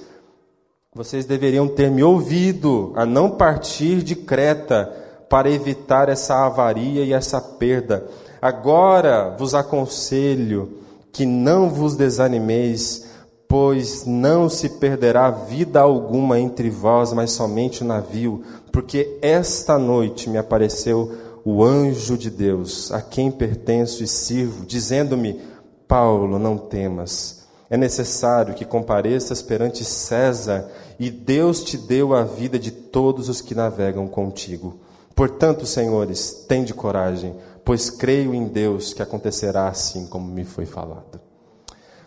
vocês 0.93 1.25
deveriam 1.25 1.67
ter 1.67 1.89
me 1.89 2.04
ouvido 2.04 2.91
a 2.95 3.06
não 3.06 3.32
partir 3.32 4.04
de 4.04 4.15
Creta 4.15 4.91
para 5.30 5.49
evitar 5.49 6.10
essa 6.10 6.45
avaria 6.45 7.04
e 7.04 7.13
essa 7.13 7.39
perda. 7.39 8.06
Agora 8.41 9.36
vos 9.38 9.56
aconselho 9.56 10.80
que 11.12 11.25
não 11.25 11.69
vos 11.69 11.95
desanimeis 11.95 13.12
pois 13.51 14.06
não 14.06 14.47
se 14.47 14.69
perderá 14.69 15.30
vida 15.30 15.82
alguma 15.82 16.39
entre 16.39 16.69
vós, 16.69 17.12
mas 17.12 17.32
somente 17.32 17.84
o 17.84 17.86
navio, 17.86 18.41
porque 18.71 19.19
esta 19.21 19.77
noite 19.77 20.30
me 20.30 20.38
apareceu 20.38 21.12
o 21.43 21.63
anjo 21.63 22.17
de 22.17 22.30
Deus, 22.30 22.91
a 22.91 23.01
quem 23.01 23.32
pertenço 23.32 24.04
e 24.04 24.08
sirvo, 24.08 24.65
dizendo-me: 24.65 25.41
Paulo, 25.88 26.38
não 26.38 26.58
temas. 26.58 27.47
É 27.69 27.77
necessário 27.77 28.54
que 28.54 28.65
compareças 28.65 29.41
perante 29.41 29.86
César, 29.86 30.69
e 30.99 31.10
Deus 31.10 31.63
te 31.63 31.77
deu 31.77 32.13
a 32.13 32.23
vida 32.23 32.60
de 32.60 32.69
todos 32.69 33.30
os 33.30 33.39
que 33.41 33.56
navegam 33.56 34.08
contigo. 34.08 34.80
Portanto, 35.15 35.65
senhores, 35.65 36.45
tende 36.47 36.73
coragem, 36.73 37.36
pois 37.63 37.89
creio 37.89 38.34
em 38.34 38.47
Deus 38.47 38.93
que 38.93 39.01
acontecerá 39.01 39.67
assim 39.67 40.06
como 40.08 40.27
me 40.27 40.43
foi 40.43 40.65
falado. 40.65 41.19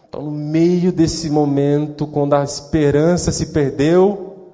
Então, 0.09 0.23
no 0.23 0.31
meio 0.31 0.93
desse 0.93 1.29
momento, 1.29 2.07
quando 2.07 2.35
a 2.35 2.45
esperança 2.45 3.33
se 3.33 3.47
perdeu, 3.47 4.53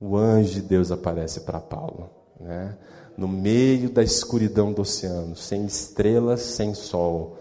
o 0.00 0.16
anjo 0.16 0.54
de 0.54 0.62
Deus 0.62 0.90
aparece 0.90 1.40
para 1.40 1.60
Paulo. 1.60 2.08
Né? 2.40 2.76
No 3.16 3.28
meio 3.28 3.88
da 3.90 4.02
escuridão 4.02 4.72
do 4.72 4.82
oceano, 4.82 5.36
sem 5.36 5.64
estrelas, 5.64 6.40
sem 6.40 6.74
sol, 6.74 7.38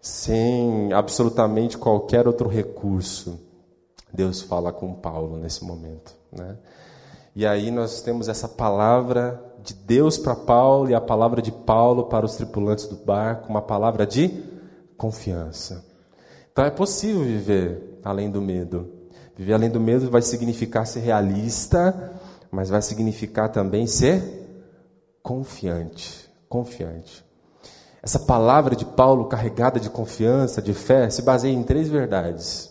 sem 0.00 0.92
absolutamente 0.92 1.78
qualquer 1.78 2.26
outro 2.26 2.48
recurso, 2.48 3.40
Deus 4.12 4.42
fala 4.42 4.72
com 4.72 4.92
Paulo 4.92 5.38
nesse 5.38 5.64
momento. 5.64 6.14
Né? 6.30 6.56
E 7.34 7.46
aí 7.46 7.70
nós 7.70 8.02
temos 8.02 8.28
essa 8.28 8.46
palavra 8.46 9.42
de 9.62 9.72
Deus 9.72 10.18
para 10.18 10.36
Paulo 10.36 10.90
e 10.90 10.94
a 10.94 11.00
palavra 11.00 11.40
de 11.40 11.50
Paulo 11.50 12.04
para 12.04 12.26
os 12.26 12.36
tripulantes 12.36 12.86
do 12.86 12.96
barco, 12.96 13.48
uma 13.48 13.62
palavra 13.62 14.06
de 14.06 14.44
confiança. 14.96 15.84
Então 16.52 16.64
é 16.64 16.70
possível 16.70 17.22
viver 17.22 17.98
além 18.04 18.30
do 18.30 18.40
medo. 18.40 18.88
Viver 19.36 19.54
além 19.54 19.70
do 19.70 19.80
medo 19.80 20.10
vai 20.10 20.22
significar 20.22 20.86
ser 20.86 21.00
realista, 21.00 22.12
mas 22.50 22.68
vai 22.68 22.82
significar 22.82 23.50
também 23.50 23.86
ser 23.86 24.43
confiante. 25.24 26.30
Confiante. 26.50 27.24
Essa 28.02 28.18
palavra 28.18 28.76
de 28.76 28.84
Paulo 28.84 29.24
carregada 29.24 29.80
de 29.80 29.88
confiança, 29.88 30.60
de 30.60 30.74
fé, 30.74 31.08
se 31.08 31.22
baseia 31.22 31.54
em 31.54 31.62
três 31.62 31.88
verdades. 31.88 32.70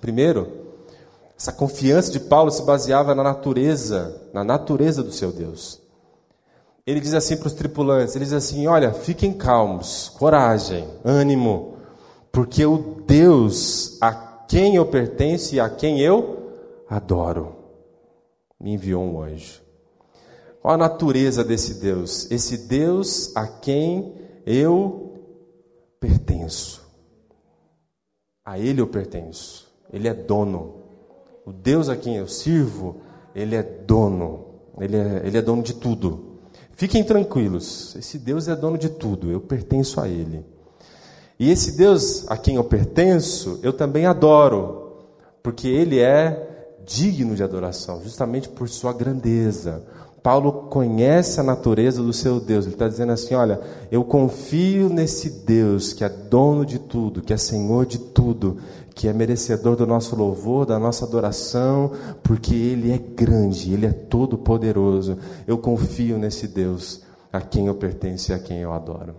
Primeiro, 0.00 0.66
essa 1.38 1.52
confiança 1.52 2.10
de 2.10 2.18
Paulo 2.18 2.50
se 2.50 2.62
baseava 2.64 3.14
na 3.14 3.22
natureza, 3.22 4.20
na 4.34 4.42
natureza 4.42 5.04
do 5.04 5.12
seu 5.12 5.30
Deus. 5.30 5.80
Ele 6.84 6.98
diz 6.98 7.14
assim 7.14 7.36
para 7.36 7.46
os 7.46 7.54
tripulantes: 7.54 8.16
ele 8.16 8.24
diz 8.24 8.34
assim, 8.34 8.66
olha, 8.66 8.92
fiquem 8.92 9.32
calmos, 9.32 10.08
coragem, 10.18 10.88
ânimo, 11.04 11.76
porque 12.32 12.66
o 12.66 13.02
Deus 13.06 13.96
a 14.02 14.12
quem 14.48 14.74
eu 14.74 14.86
pertenço 14.86 15.54
e 15.54 15.60
a 15.60 15.70
quem 15.70 16.00
eu 16.00 16.52
adoro 16.88 17.54
me 18.58 18.72
enviou 18.72 19.04
um 19.04 19.22
anjo. 19.22 19.69
Qual 20.60 20.74
a 20.74 20.78
natureza 20.78 21.42
desse 21.42 21.74
Deus? 21.74 22.30
Esse 22.30 22.58
Deus 22.58 23.34
a 23.34 23.46
quem 23.46 24.14
eu 24.44 25.14
pertenço. 25.98 26.86
A 28.44 28.58
Ele 28.58 28.80
eu 28.80 28.86
pertenço. 28.86 29.70
Ele 29.92 30.06
é 30.06 30.14
dono. 30.14 30.74
O 31.46 31.52
Deus 31.52 31.88
a 31.88 31.96
quem 31.96 32.16
eu 32.16 32.28
sirvo, 32.28 33.00
Ele 33.34 33.56
é 33.56 33.62
dono. 33.62 34.46
Ele 34.78 34.96
é, 34.96 35.22
ele 35.24 35.38
é 35.38 35.42
dono 35.42 35.62
de 35.62 35.74
tudo. 35.74 36.38
Fiquem 36.72 37.04
tranquilos. 37.04 37.94
Esse 37.96 38.18
Deus 38.18 38.48
é 38.48 38.54
dono 38.54 38.78
de 38.78 38.88
tudo. 38.88 39.30
Eu 39.30 39.40
pertenço 39.40 40.00
a 40.00 40.08
Ele. 40.08 40.44
E 41.38 41.50
esse 41.50 41.72
Deus 41.72 42.30
a 42.30 42.36
quem 42.36 42.56
eu 42.56 42.64
pertenço, 42.64 43.58
eu 43.62 43.72
também 43.72 44.04
adoro, 44.04 44.92
porque 45.42 45.68
Ele 45.68 45.98
é 45.98 46.76
digno 46.84 47.34
de 47.34 47.42
adoração, 47.42 48.02
justamente 48.02 48.48
por 48.48 48.68
sua 48.68 48.92
grandeza, 48.92 49.82
Paulo 50.22 50.52
conhece 50.68 51.40
a 51.40 51.42
natureza 51.42 52.02
do 52.02 52.12
seu 52.12 52.38
Deus. 52.38 52.66
Ele 52.66 52.74
está 52.74 52.88
dizendo 52.88 53.12
assim: 53.12 53.34
olha, 53.34 53.60
eu 53.90 54.04
confio 54.04 54.88
nesse 54.88 55.30
Deus 55.44 55.92
que 55.92 56.04
é 56.04 56.08
dono 56.08 56.64
de 56.64 56.78
tudo, 56.78 57.22
que 57.22 57.32
é 57.32 57.36
Senhor 57.36 57.86
de 57.86 57.98
tudo, 57.98 58.58
que 58.94 59.08
é 59.08 59.12
merecedor 59.12 59.76
do 59.76 59.86
nosso 59.86 60.14
louvor, 60.14 60.66
da 60.66 60.78
nossa 60.78 61.04
adoração, 61.04 61.92
porque 62.22 62.54
Ele 62.54 62.92
é 62.92 62.98
grande, 62.98 63.72
Ele 63.72 63.86
é 63.86 63.92
todo 63.92 64.36
poderoso. 64.36 65.16
Eu 65.46 65.56
confio 65.58 66.18
nesse 66.18 66.46
Deus 66.46 67.02
a 67.32 67.40
quem 67.40 67.66
eu 67.66 67.74
pertenço 67.74 68.30
e 68.30 68.34
a 68.34 68.38
quem 68.38 68.58
eu 68.58 68.72
adoro. 68.72 69.14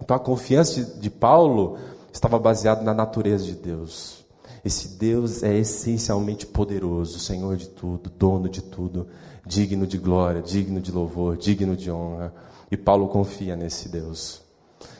Então 0.00 0.16
a 0.16 0.20
confiança 0.20 0.82
de 0.98 1.10
Paulo 1.10 1.76
estava 2.12 2.38
baseada 2.38 2.82
na 2.82 2.92
natureza 2.92 3.44
de 3.44 3.54
Deus. 3.54 4.24
Esse 4.64 4.96
Deus 4.96 5.42
é 5.42 5.58
essencialmente 5.58 6.46
poderoso, 6.46 7.18
Senhor 7.18 7.56
de 7.56 7.68
tudo, 7.68 8.10
dono 8.18 8.48
de 8.48 8.62
tudo, 8.62 9.06
digno 9.46 9.86
de 9.86 9.98
glória, 9.98 10.42
digno 10.42 10.80
de 10.80 10.90
louvor, 10.90 11.36
digno 11.36 11.76
de 11.76 11.90
honra. 11.90 12.32
E 12.70 12.76
Paulo 12.76 13.08
confia 13.08 13.56
nesse 13.56 13.88
Deus. 13.88 14.42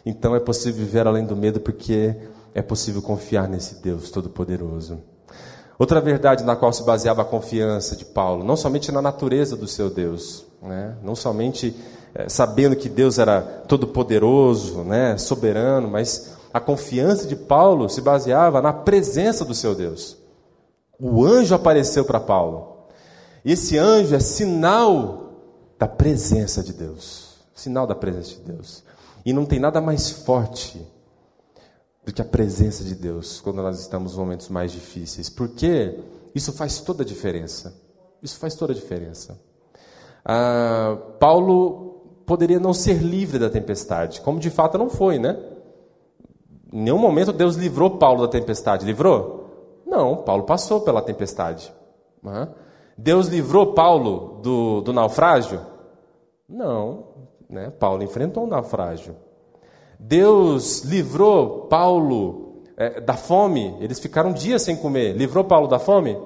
Então 0.05 0.35
é 0.37 0.41
possível 0.41 0.85
viver 0.85 1.07
além 1.07 1.25
do 1.25 1.37
medo 1.37 1.61
porque 1.61 2.15
é 2.55 2.63
possível 2.63 3.03
confiar 3.03 3.49
nesse 3.49 3.83
Deus 3.83 4.11
todo-poderoso. 4.11 5.01
Outra 5.79 6.01
verdade 6.01 6.45
na 6.45 6.55
qual 6.55 6.73
se 6.73 6.85
baseava 6.85 7.23
a 7.23 7.25
confiança 7.25 7.97
de 7.97 8.05
Paulo, 8.05 8.45
não 8.45 8.57
somente 8.57 8.93
na 8.93 9.03
natureza 9.03 9.57
do 9.57 9.67
seu 9.67 9.91
Deus, 9.91 10.47
né? 10.63 10.97
não 11.03 11.17
somente 11.17 11.75
é, 12.15 12.29
sabendo 12.29 12.77
que 12.77 12.89
Deus 12.89 13.19
era 13.19 13.41
todo-poderoso, 13.41 14.85
né? 14.85 15.19
soberano, 15.19 15.89
mas 15.89 16.37
a 16.53 16.61
confiança 16.61 17.27
de 17.27 17.35
Paulo 17.35 17.89
se 17.89 18.01
baseava 18.01 18.63
na 18.63 18.73
presença 18.73 19.45
do 19.45 19.55
seu 19.55 19.75
Deus. 19.75 20.17
O 21.01 21.25
anjo 21.25 21.55
apareceu 21.55 22.05
para 22.05 22.21
Paulo. 22.21 22.74
Esse 23.45 23.77
anjo 23.77 24.15
é 24.15 24.21
sinal 24.21 25.33
da 25.79 25.87
presença 25.87 26.63
de 26.63 26.73
Deus. 26.73 27.37
Sinal 27.55 27.87
da 27.87 27.95
presença 27.95 28.37
de 28.37 28.53
Deus. 28.53 28.83
E 29.25 29.33
não 29.33 29.45
tem 29.45 29.59
nada 29.59 29.81
mais 29.81 30.11
forte 30.11 30.81
do 32.05 32.13
que 32.13 32.23
a 32.23 32.25
presença 32.25 32.83
de 32.83 32.95
Deus 32.95 33.41
quando 33.41 33.63
nós 33.63 33.81
estamos 33.81 34.15
em 34.15 34.19
momentos 34.19 34.49
mais 34.49 34.73
difíceis. 34.73 35.29
Porque 35.29 35.99
isso 36.35 36.53
faz 36.53 36.81
toda 36.81 37.03
a 37.03 37.07
diferença. 37.07 37.75
Isso 38.23 38.39
faz 38.39 38.55
toda 38.55 38.73
a 38.73 38.77
diferença. 38.77 39.39
Ah, 40.25 40.97
Paulo 41.21 42.23
poderia 42.25 42.59
não 42.59 42.73
ser 42.73 43.03
livre 43.03 43.39
da 43.39 43.51
tempestade, 43.51 44.23
como 44.23 44.41
de 44.41 44.49
fato 44.49 44.79
não 44.79 44.89
foi, 44.89 45.19
né? 45.19 45.39
Em 46.73 46.83
nenhum 46.85 46.99
momento 46.99 47.33
Deus 47.33 47.57
livrou 47.57 47.99
Paulo 47.99 48.23
da 48.23 48.29
tempestade. 48.29 48.87
Livrou? 48.87 49.83
Não, 49.87 50.17
Paulo 50.17 50.45
passou 50.45 50.81
pela 50.81 51.03
tempestade. 51.03 51.73
Deus 52.97 53.29
livrou 53.29 53.75
Paulo 53.75 54.41
do, 54.43 54.81
do 54.81 54.93
naufrágio? 54.93 55.61
Não, 56.49 57.07
né? 57.49 57.71
Paulo 57.71 58.03
enfrentou 58.03 58.45
um 58.45 58.49
naufrágio. 58.49 59.17
Deus 59.99 60.83
livrou 60.83 61.67
Paulo 61.67 62.63
é, 62.77 63.01
da 63.01 63.15
fome? 63.15 63.77
Eles 63.81 63.99
ficaram 63.99 64.33
dias 64.33 64.63
sem 64.63 64.77
comer. 64.77 65.17
Livrou 65.17 65.45
Paulo 65.45 65.67
da 65.67 65.79
fome? 65.79 66.17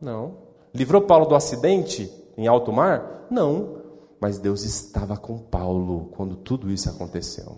Não. 0.00 0.34
Livrou 0.74 1.02
Paulo 1.02 1.26
do 1.26 1.34
acidente 1.34 2.12
em 2.36 2.46
alto 2.46 2.72
mar? 2.72 3.26
Não. 3.30 3.76
Mas 4.20 4.38
Deus 4.38 4.64
estava 4.64 5.16
com 5.16 5.38
Paulo 5.38 6.10
quando 6.16 6.36
tudo 6.36 6.70
isso 6.70 6.88
aconteceu. 6.88 7.56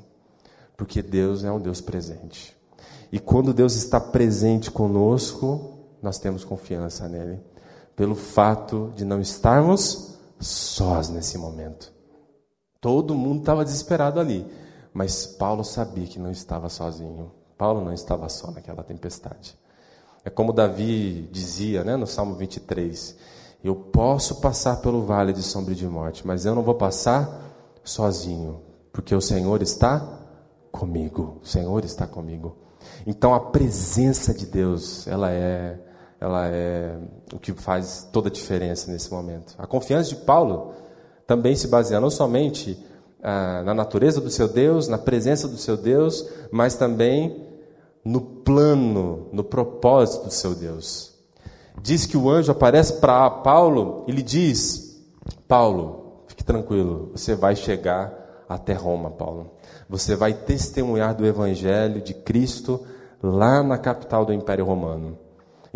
Porque 0.77 1.03
Deus 1.03 1.45
é 1.45 1.51
um 1.51 1.61
Deus 1.61 1.81
presente. 1.81 2.57
E 3.11 3.19
quando 3.19 3.55
Deus 3.55 3.75
está 3.75 4.01
presente 4.01 4.71
conosco, 4.71 5.79
nós 6.03 6.19
temos 6.19 6.45
confiança 6.45 7.09
nele. 7.09 7.41
Pelo 7.99 8.15
fato 8.15 8.93
de 8.95 9.05
não 9.05 9.21
estarmos 9.21 10.17
sós 10.39 11.09
nesse 11.09 11.37
momento. 11.37 11.93
Todo 12.81 13.13
mundo 13.13 13.41
estava 13.41 13.65
desesperado 13.65 14.21
ali. 14.21 14.47
Mas 14.95 15.27
Paulo 15.27 15.65
sabia 15.65 16.07
que 16.07 16.17
não 16.17 16.31
estava 16.31 16.69
sozinho. 16.69 17.33
Paulo 17.57 17.85
não 17.85 17.93
estava 17.93 18.29
só 18.29 18.53
naquela 18.53 18.85
tempestade. 18.85 19.59
É 20.25 20.31
como 20.31 20.53
Davi 20.53 21.29
dizia 21.33 21.83
né, 21.83 21.97
no 21.97 22.07
Salmo 22.07 22.37
23: 22.37 23.17
Eu 23.65 23.75
posso 23.75 24.37
passar 24.37 24.77
pelo 24.77 25.03
vale 25.05 25.33
de 25.33 25.43
sombra 25.43 25.75
de 25.75 25.85
morte, 25.89 26.25
mas 26.25 26.47
eu 26.47 26.55
não 26.55 26.63
vou 26.63 26.77
passar 26.77 27.53
sozinho, 27.83 28.61
porque 28.93 29.13
o 29.13 29.21
Senhor 29.21 29.61
está 29.61 30.21
comigo. 30.71 31.41
O 31.43 31.47
Senhor 31.47 31.85
está 31.85 32.07
comigo. 32.07 32.57
Então 33.05 33.35
a 33.35 33.41
presença 33.41 34.33
de 34.33 34.47
Deus, 34.47 35.05
ela 35.09 35.33
é, 35.33 35.81
ela 36.21 36.49
é 36.49 36.97
o 37.33 37.39
que 37.39 37.53
faz 37.53 38.09
toda 38.13 38.29
a 38.29 38.33
diferença 38.33 38.91
nesse 38.91 39.13
momento. 39.13 39.55
A 39.59 39.67
confiança 39.67 40.11
de 40.11 40.17
Paulo 40.17 40.73
também 41.27 41.55
se 41.55 41.69
baseia 41.69 42.01
não 42.01 42.11
somente 42.11 42.79
ah, 43.23 43.63
na 43.65 43.75
natureza 43.75 44.21
do 44.21 44.31
seu 44.31 44.49
Deus, 44.49 44.89
na 44.89 44.99
presença 44.99 45.47
do 45.47 45.57
seu 45.57 45.77
Deus, 45.77 46.29
mas 46.51 46.75
também 46.75 47.47
no 48.05 48.21
plano, 48.21 49.29
no 49.33 49.45
propósito 49.45 50.25
do 50.25 50.33
seu 50.33 50.55
Deus. 50.55 51.15
Diz 51.81 52.07
que 52.07 52.17
o 52.17 52.29
anjo 52.29 52.51
aparece 52.51 52.95
para 52.95 53.31
Paulo 53.31 54.05
e 54.09 54.13
lhe 54.13 54.23
diz: 54.23 55.01
Paulo, 55.47 56.25
fique 56.27 56.43
tranquilo, 56.43 57.11
você 57.13 57.35
vai 57.35 57.55
chegar 57.55 58.45
até 58.49 58.73
Roma, 58.73 59.11
Paulo. 59.11 59.53
Você 59.89 60.17
vai 60.17 60.33
testemunhar 60.33 61.15
do 61.15 61.27
Evangelho 61.27 62.01
de 62.01 62.15
Cristo 62.15 62.85
lá 63.23 63.63
na 63.63 63.79
capital 63.79 64.25
do 64.25 64.33
Império 64.33 64.65
Romano. 64.65 65.19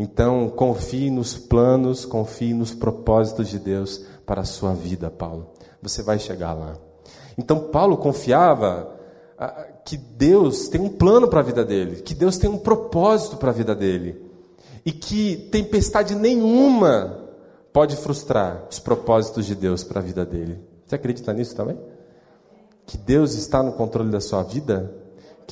Então, 0.02 0.48
confie 0.48 1.10
nos 1.10 1.36
planos, 1.36 2.04
confie 2.04 2.52
nos 2.52 2.74
propósitos 2.74 3.48
de 3.48 3.58
Deus 3.58 4.04
para 4.26 4.40
a 4.40 4.44
sua 4.44 4.74
vida, 4.74 5.08
Paulo. 5.08 5.52
Você 5.80 6.02
vai 6.02 6.18
chegar 6.18 6.54
lá. 6.54 6.76
Então, 7.38 7.68
Paulo 7.68 7.96
confiava 7.96 8.98
ah, 9.38 9.68
que 9.84 9.96
Deus 9.96 10.68
tem 10.68 10.80
um 10.80 10.88
plano 10.88 11.28
para 11.28 11.38
a 11.38 11.44
vida 11.44 11.64
dele, 11.64 12.02
que 12.02 12.14
Deus 12.14 12.36
tem 12.36 12.50
um 12.50 12.58
propósito 12.58 13.36
para 13.36 13.50
a 13.50 13.54
vida 13.54 13.76
dele, 13.76 14.20
e 14.84 14.90
que 14.90 15.36
tempestade 15.52 16.16
nenhuma 16.16 17.28
pode 17.72 17.94
frustrar 17.94 18.66
os 18.68 18.80
propósitos 18.80 19.46
de 19.46 19.54
Deus 19.54 19.84
para 19.84 20.00
a 20.00 20.02
vida 20.02 20.26
dele. 20.26 20.58
Você 20.84 20.96
acredita 20.96 21.32
nisso 21.32 21.54
também? 21.54 21.78
que 22.86 22.98
Deus 22.98 23.34
está 23.34 23.62
no 23.62 23.72
controle 23.72 24.10
da 24.10 24.20
sua 24.20 24.42
vida, 24.42 24.92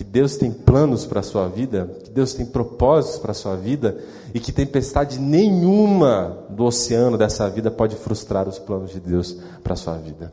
que 0.00 0.04
Deus 0.04 0.38
tem 0.38 0.50
planos 0.50 1.04
para 1.04 1.20
a 1.20 1.22
sua 1.22 1.46
vida, 1.46 1.86
que 2.02 2.10
Deus 2.10 2.32
tem 2.32 2.46
propósitos 2.46 3.18
para 3.18 3.32
a 3.32 3.34
sua 3.34 3.54
vida 3.54 4.02
e 4.32 4.40
que 4.40 4.50
tempestade 4.50 5.18
nenhuma 5.18 6.38
do 6.48 6.64
oceano 6.64 7.18
dessa 7.18 7.50
vida 7.50 7.70
pode 7.70 7.96
frustrar 7.96 8.48
os 8.48 8.58
planos 8.58 8.92
de 8.92 8.98
Deus 8.98 9.36
para 9.62 9.74
a 9.74 9.76
sua 9.76 9.98
vida. 9.98 10.32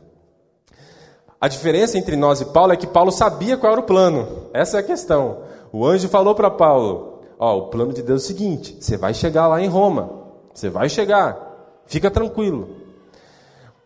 A 1.38 1.48
diferença 1.48 1.98
entre 1.98 2.16
nós 2.16 2.40
e 2.40 2.46
Paulo 2.46 2.72
é 2.72 2.78
que 2.78 2.86
Paulo 2.86 3.12
sabia 3.12 3.58
qual 3.58 3.72
era 3.72 3.80
o 3.82 3.84
plano. 3.84 4.48
Essa 4.54 4.78
é 4.78 4.80
a 4.80 4.82
questão. 4.82 5.40
O 5.70 5.84
anjo 5.84 6.08
falou 6.08 6.34
para 6.34 6.50
Paulo: 6.50 7.20
Ó, 7.38 7.58
o 7.58 7.66
plano 7.68 7.92
de 7.92 8.02
Deus 8.02 8.22
é 8.22 8.24
o 8.24 8.26
seguinte: 8.26 8.78
você 8.80 8.96
vai 8.96 9.12
chegar 9.12 9.48
lá 9.48 9.60
em 9.60 9.68
Roma. 9.68 10.08
Você 10.54 10.70
vai 10.70 10.88
chegar. 10.88 11.82
Fica 11.84 12.10
tranquilo. 12.10 12.70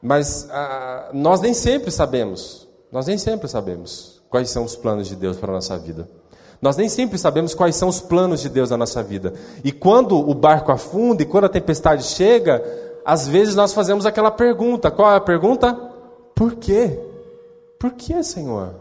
Mas 0.01 0.49
ah, 0.49 1.11
nós 1.13 1.41
nem 1.41 1.53
sempre 1.53 1.91
sabemos 1.91 2.69
nós 2.93 3.07
nem 3.07 3.17
sempre 3.17 3.49
sabemos 3.49 4.12
quais 4.33 4.49
são 4.49 4.65
os 4.65 4.75
planos 4.75 5.09
de 5.09 5.15
Deus 5.15 5.37
para 5.37 5.53
a 5.53 5.55
nossa 5.57 5.77
vida. 5.77 6.09
Nós 6.61 6.77
nem 6.77 6.89
sempre 6.89 7.19
sabemos 7.19 7.55
quais 7.55 7.77
são 7.77 7.89
os 7.89 8.01
planos 8.01 8.41
de 8.41 8.49
Deus 8.49 8.71
na 8.71 8.79
nossa 8.79 9.03
vida. 9.03 9.35
E 9.63 9.71
quando 9.71 10.19
o 10.19 10.33
barco 10.35 10.73
afunda 10.73 11.23
e 11.23 11.27
quando 11.27 11.45
a 11.45 11.49
tempestade 11.51 12.03
chega, 12.05 12.65
às 13.05 13.29
vezes 13.29 13.55
nós 13.55 13.75
fazemos 13.75 14.07
aquela 14.07 14.31
pergunta. 14.31 14.91
Qual 14.91 15.13
é 15.13 15.17
a 15.17 15.21
pergunta? 15.21 15.75
Por 16.35 16.55
quê? 16.55 16.99
Por 17.79 17.93
que, 17.93 18.23
Senhor? 18.23 18.75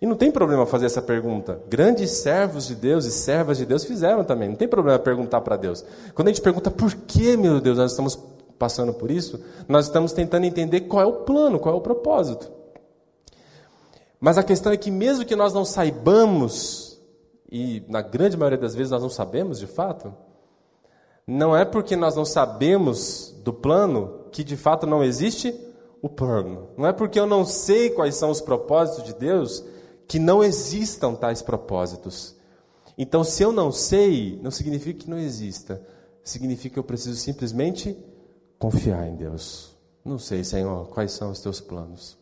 E 0.00 0.06
não 0.06 0.16
tem 0.16 0.30
problema 0.30 0.64
fazer 0.64 0.86
essa 0.86 1.02
pergunta. 1.02 1.60
Grandes 1.68 2.12
servos 2.12 2.66
de 2.66 2.74
Deus 2.74 3.04
e 3.04 3.10
servas 3.10 3.58
de 3.58 3.66
Deus 3.66 3.84
fizeram 3.84 4.24
também. 4.24 4.48
Não 4.48 4.56
tem 4.56 4.68
problema 4.68 4.98
perguntar 4.98 5.42
para 5.42 5.56
Deus. 5.56 5.84
Quando 6.14 6.28
a 6.28 6.30
gente 6.30 6.40
pergunta 6.40 6.70
por 6.70 6.94
que, 6.94 7.36
meu 7.36 7.60
Deus, 7.60 7.76
nós 7.76 7.90
estamos 7.90 8.18
passando 8.58 8.94
por 8.94 9.10
isso, 9.10 9.38
nós 9.68 9.86
estamos 9.86 10.12
tentando 10.12 10.46
entender 10.46 10.82
qual 10.82 11.02
é 11.02 11.06
o 11.06 11.12
plano, 11.12 11.58
qual 11.58 11.74
é 11.74 11.78
o 11.78 11.82
propósito. 11.82 12.55
Mas 14.20 14.38
a 14.38 14.42
questão 14.42 14.72
é 14.72 14.76
que, 14.76 14.90
mesmo 14.90 15.24
que 15.24 15.36
nós 15.36 15.52
não 15.52 15.64
saibamos, 15.64 17.00
e 17.50 17.84
na 17.88 18.02
grande 18.02 18.36
maioria 18.36 18.58
das 18.58 18.74
vezes 18.74 18.90
nós 18.90 19.02
não 19.02 19.10
sabemos 19.10 19.58
de 19.58 19.66
fato, 19.66 20.14
não 21.26 21.56
é 21.56 21.64
porque 21.64 21.96
nós 21.96 22.14
não 22.14 22.24
sabemos 22.24 23.34
do 23.42 23.52
plano 23.52 24.26
que 24.30 24.44
de 24.44 24.56
fato 24.56 24.86
não 24.86 25.02
existe 25.02 25.54
o 26.00 26.08
plano. 26.08 26.68
Não 26.76 26.86
é 26.86 26.92
porque 26.92 27.18
eu 27.18 27.26
não 27.26 27.44
sei 27.44 27.90
quais 27.90 28.14
são 28.14 28.30
os 28.30 28.40
propósitos 28.40 29.04
de 29.04 29.14
Deus 29.14 29.64
que 30.06 30.18
não 30.18 30.42
existam 30.42 31.14
tais 31.14 31.42
propósitos. 31.42 32.36
Então, 32.96 33.24
se 33.24 33.42
eu 33.42 33.52
não 33.52 33.72
sei, 33.72 34.38
não 34.42 34.50
significa 34.50 35.00
que 35.00 35.10
não 35.10 35.18
exista. 35.18 35.82
Significa 36.22 36.74
que 36.74 36.78
eu 36.78 36.84
preciso 36.84 37.18
simplesmente 37.18 37.96
confiar 38.58 39.06
em 39.06 39.16
Deus. 39.16 39.76
Não 40.04 40.18
sei, 40.18 40.44
Senhor, 40.44 40.88
quais 40.88 41.12
são 41.12 41.30
os 41.30 41.40
teus 41.40 41.60
planos. 41.60 42.16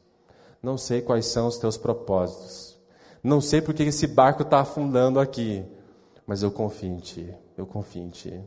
Não 0.64 0.78
sei 0.78 1.02
quais 1.02 1.26
são 1.26 1.46
os 1.46 1.58
teus 1.58 1.76
propósitos. 1.76 2.78
Não 3.22 3.38
sei 3.38 3.60
porque 3.60 3.82
esse 3.82 4.06
barco 4.06 4.42
está 4.42 4.60
afundando 4.60 5.20
aqui. 5.20 5.62
Mas 6.26 6.42
eu 6.42 6.50
confio 6.50 6.88
em 6.88 6.96
Ti. 6.96 7.34
Eu 7.54 7.66
confio 7.66 8.02
em 8.02 8.08
Ti. 8.08 8.40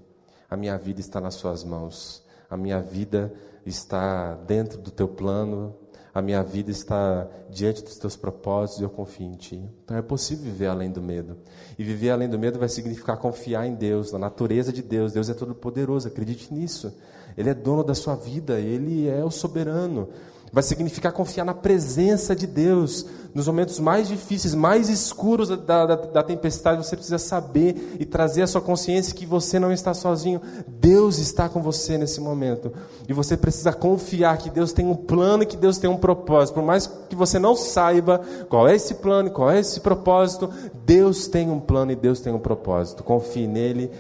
A 0.49 0.58
minha 0.58 0.75
vida 0.80 0.99
está 0.99 1.21
nas 1.21 1.36
Suas 1.36 1.63
mãos. 1.63 2.23
A 2.49 2.58
minha 2.58 2.82
vida 2.82 3.32
está 3.65 4.34
dentro 4.47 4.80
do 4.80 4.89
teu 4.89 5.08
plano, 5.08 5.75
a 6.13 6.21
minha 6.21 6.41
vida 6.41 6.71
está 6.71 7.27
diante 7.49 7.84
dos 7.84 7.97
teus 7.97 8.15
propósitos 8.15 8.80
e 8.80 8.84
eu 8.84 8.89
confio 8.89 9.27
em 9.27 9.36
ti. 9.36 9.69
Então 9.84 9.95
é 9.95 10.01
possível 10.01 10.45
viver 10.45 10.65
além 10.65 10.89
do 10.89 11.01
medo. 11.01 11.38
E 11.77 11.84
viver 11.84 12.10
além 12.10 12.27
do 12.27 12.39
medo 12.39 12.58
vai 12.58 12.69
significar 12.69 13.17
confiar 13.17 13.67
em 13.67 13.75
Deus, 13.75 14.12
na 14.12 14.17
natureza 14.17 14.73
de 14.73 14.82
Deus. 14.82 15.13
Deus 15.13 15.30
é 15.30 15.34
todo 15.34 15.53
poderoso, 15.53 16.08
acredite 16.08 16.51
nisso. 16.51 16.91
Ele 17.38 17.49
é 17.49 17.53
dono 17.53 17.84
da 17.84 17.93
sua 17.93 18.15
vida, 18.15 18.60
ele 18.60 19.08
é 19.08 19.23
o 19.23 19.30
soberano. 19.30 20.10
Vai 20.51 20.63
significar 20.63 21.12
confiar 21.12 21.43
na 21.43 21.53
presença 21.53 22.36
de 22.36 22.47
Deus. 22.47 23.05
Nos 23.33 23.47
momentos 23.47 23.79
mais 23.79 24.07
difíceis, 24.07 24.55
mais 24.55 24.89
escuros 24.89 25.49
da, 25.49 25.86
da, 25.86 25.95
da, 25.95 26.23
tempestade, 26.23 26.83
você 26.83 26.95
precisa 26.95 27.19
saber 27.19 27.97
e 27.99 28.05
trazer 28.05 28.41
a 28.41 28.47
sua 28.47 28.62
consciência 28.62 29.13
que 29.13 29.25
você 29.25 29.60
não 29.60 29.71
está 29.71 29.93
sozinho. 29.93 30.41
Deus 30.67 31.19
está 31.19 31.47
com 31.49 31.62
você 31.62 31.97
nesse 31.97 32.19
momento. 32.19 32.71
E 33.07 33.13
você 33.13 33.36
precisa 33.36 33.73
confiar 33.73 34.38
que 34.38 34.49
Deus 34.49 34.71
tem 34.71 34.88
um 34.88 34.95
plano 34.95 35.43
e 35.43 35.45
que 35.45 35.57
Deus 35.57 35.77
tem 35.77 35.89
um 35.89 35.97
propósito. 35.97 36.55
Por 36.55 36.63
mais 36.63 36.88
que 36.88 37.15
você 37.15 37.38
não 37.38 37.55
saiba 37.55 38.21
qual 38.49 38.67
é 38.67 38.75
esse 38.75 38.95
plano, 38.95 39.29
qual 39.29 39.51
é 39.51 39.60
esse 39.60 39.81
propósito, 39.81 40.49
Deus 40.86 41.27
tem 41.27 41.49
um 41.49 41.60
plano 41.60 41.91
e 41.91 41.95
Deus 41.95 42.21
tem 42.21 42.33
um 42.33 42.39
propósito. 42.39 43.03
Confie 43.03 43.47
nele, 43.47 43.91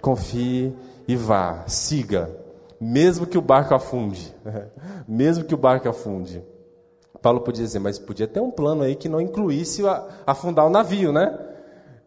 confie 0.00 0.72
e 1.08 1.16
vá. 1.16 1.64
Siga 1.66 2.43
mesmo 2.80 3.26
que 3.26 3.38
o 3.38 3.42
barco 3.42 3.74
afunde, 3.74 4.34
mesmo 5.06 5.44
que 5.44 5.54
o 5.54 5.58
barco 5.58 5.88
afunde. 5.88 6.44
Paulo 7.24 7.40
podia 7.40 7.64
dizer, 7.64 7.78
mas 7.78 7.98
podia 7.98 8.28
ter 8.28 8.40
um 8.40 8.50
plano 8.50 8.82
aí 8.82 8.94
que 8.94 9.08
não 9.08 9.18
incluísse 9.18 9.82
afundar 10.26 10.66
o 10.66 10.70
navio, 10.70 11.10
né? 11.10 11.38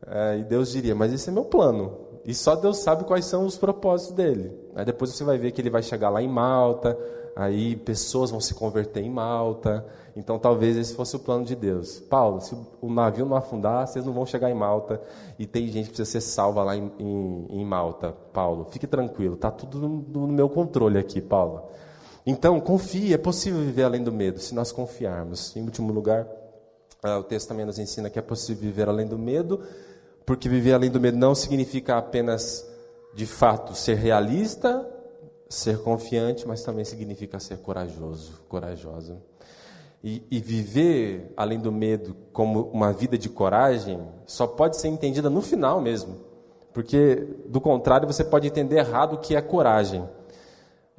É, 0.05 0.37
e 0.37 0.43
Deus 0.43 0.71
diria, 0.71 0.93
mas 0.93 1.11
esse 1.11 1.29
é 1.29 1.31
meu 1.31 1.43
plano. 1.43 1.97
E 2.23 2.35
só 2.35 2.55
Deus 2.55 2.77
sabe 2.77 3.03
quais 3.03 3.25
são 3.25 3.43
os 3.43 3.57
propósitos 3.57 4.15
dele. 4.15 4.53
Aí 4.75 4.85
depois 4.85 5.11
você 5.11 5.23
vai 5.23 5.37
ver 5.39 5.51
que 5.51 5.59
ele 5.59 5.71
vai 5.71 5.81
chegar 5.81 6.09
lá 6.09 6.21
em 6.21 6.27
Malta, 6.27 6.95
aí 7.37 7.75
pessoas 7.75 8.31
vão 8.31 8.41
se 8.41 8.55
converter 8.55 9.03
em 9.03 9.11
Malta. 9.11 9.85
Então 10.15 10.39
talvez 10.39 10.75
esse 10.75 10.95
fosse 10.95 11.15
o 11.15 11.19
plano 11.19 11.45
de 11.45 11.55
Deus. 11.55 11.99
Paulo, 11.99 12.41
se 12.41 12.57
o 12.81 12.91
navio 12.91 13.27
não 13.27 13.37
afundar, 13.37 13.87
vocês 13.87 14.03
não 14.03 14.11
vão 14.11 14.25
chegar 14.25 14.49
em 14.49 14.55
Malta. 14.55 14.99
E 15.37 15.45
tem 15.45 15.67
gente 15.67 15.85
que 15.85 15.95
precisa 15.95 16.19
ser 16.19 16.21
salva 16.21 16.63
lá 16.63 16.75
em, 16.75 16.91
em, 16.97 17.45
em 17.49 17.63
Malta. 17.63 18.11
Paulo, 18.33 18.65
fique 18.71 18.87
tranquilo, 18.87 19.35
está 19.35 19.51
tudo 19.51 19.79
no, 19.79 19.87
no, 19.87 20.27
meu 20.27 20.49
controle 20.49 20.97
aqui, 20.97 21.21
Paulo. 21.21 21.61
Então 22.25 22.59
confie, 22.59 23.13
é 23.13 23.17
possível 23.19 23.59
viver 23.59 23.83
além 23.83 24.03
do 24.03 24.11
medo, 24.11 24.39
se 24.39 24.55
nós 24.55 24.71
confiarmos. 24.71 25.55
Em 25.55 25.61
último 25.61 25.93
lugar, 25.93 26.25
uh, 27.05 27.19
o 27.19 27.23
texto 27.23 27.49
também 27.49 27.67
nos 27.67 27.77
ensina 27.77 28.09
que 28.09 28.17
é 28.17 28.23
possível 28.23 28.63
viver 28.63 28.89
além 28.89 29.05
do 29.05 29.17
medo, 29.17 29.61
porque 30.25 30.49
viver 30.49 30.73
além 30.73 30.89
do 30.89 30.99
medo 30.99 31.17
não 31.17 31.35
significa 31.35 31.99
apenas, 31.99 32.67
de 33.13 33.27
fato, 33.27 33.75
ser 33.75 33.97
realista, 33.97 34.96
ser 35.49 35.79
confiante, 35.79 36.47
mas 36.47 36.63
também 36.63 36.83
significa 36.83 37.39
ser 37.39 37.57
corajoso, 37.57 38.41
corajosa. 38.47 39.17
E, 40.03 40.23
e, 40.29 40.39
viver 40.39 41.33
além 41.35 41.59
do 41.59 41.71
medo 41.71 42.15
como 42.31 42.69
uma 42.71 42.93
vida 42.93 43.17
de 43.17 43.29
coragem 43.29 43.99
só 44.25 44.45
pode 44.45 44.77
ser 44.77 44.89
entendida 44.89 45.29
no 45.29 45.41
final 45.41 45.81
mesmo. 45.81 46.17
Porque, 46.71 47.27
do 47.47 47.59
contrário, 47.59 48.07
você 48.07 48.23
pode 48.23 48.47
entender 48.47 48.77
errado 48.77 49.13
o 49.13 49.17
que 49.17 49.35
é 49.35 49.41
coragem. 49.41 50.07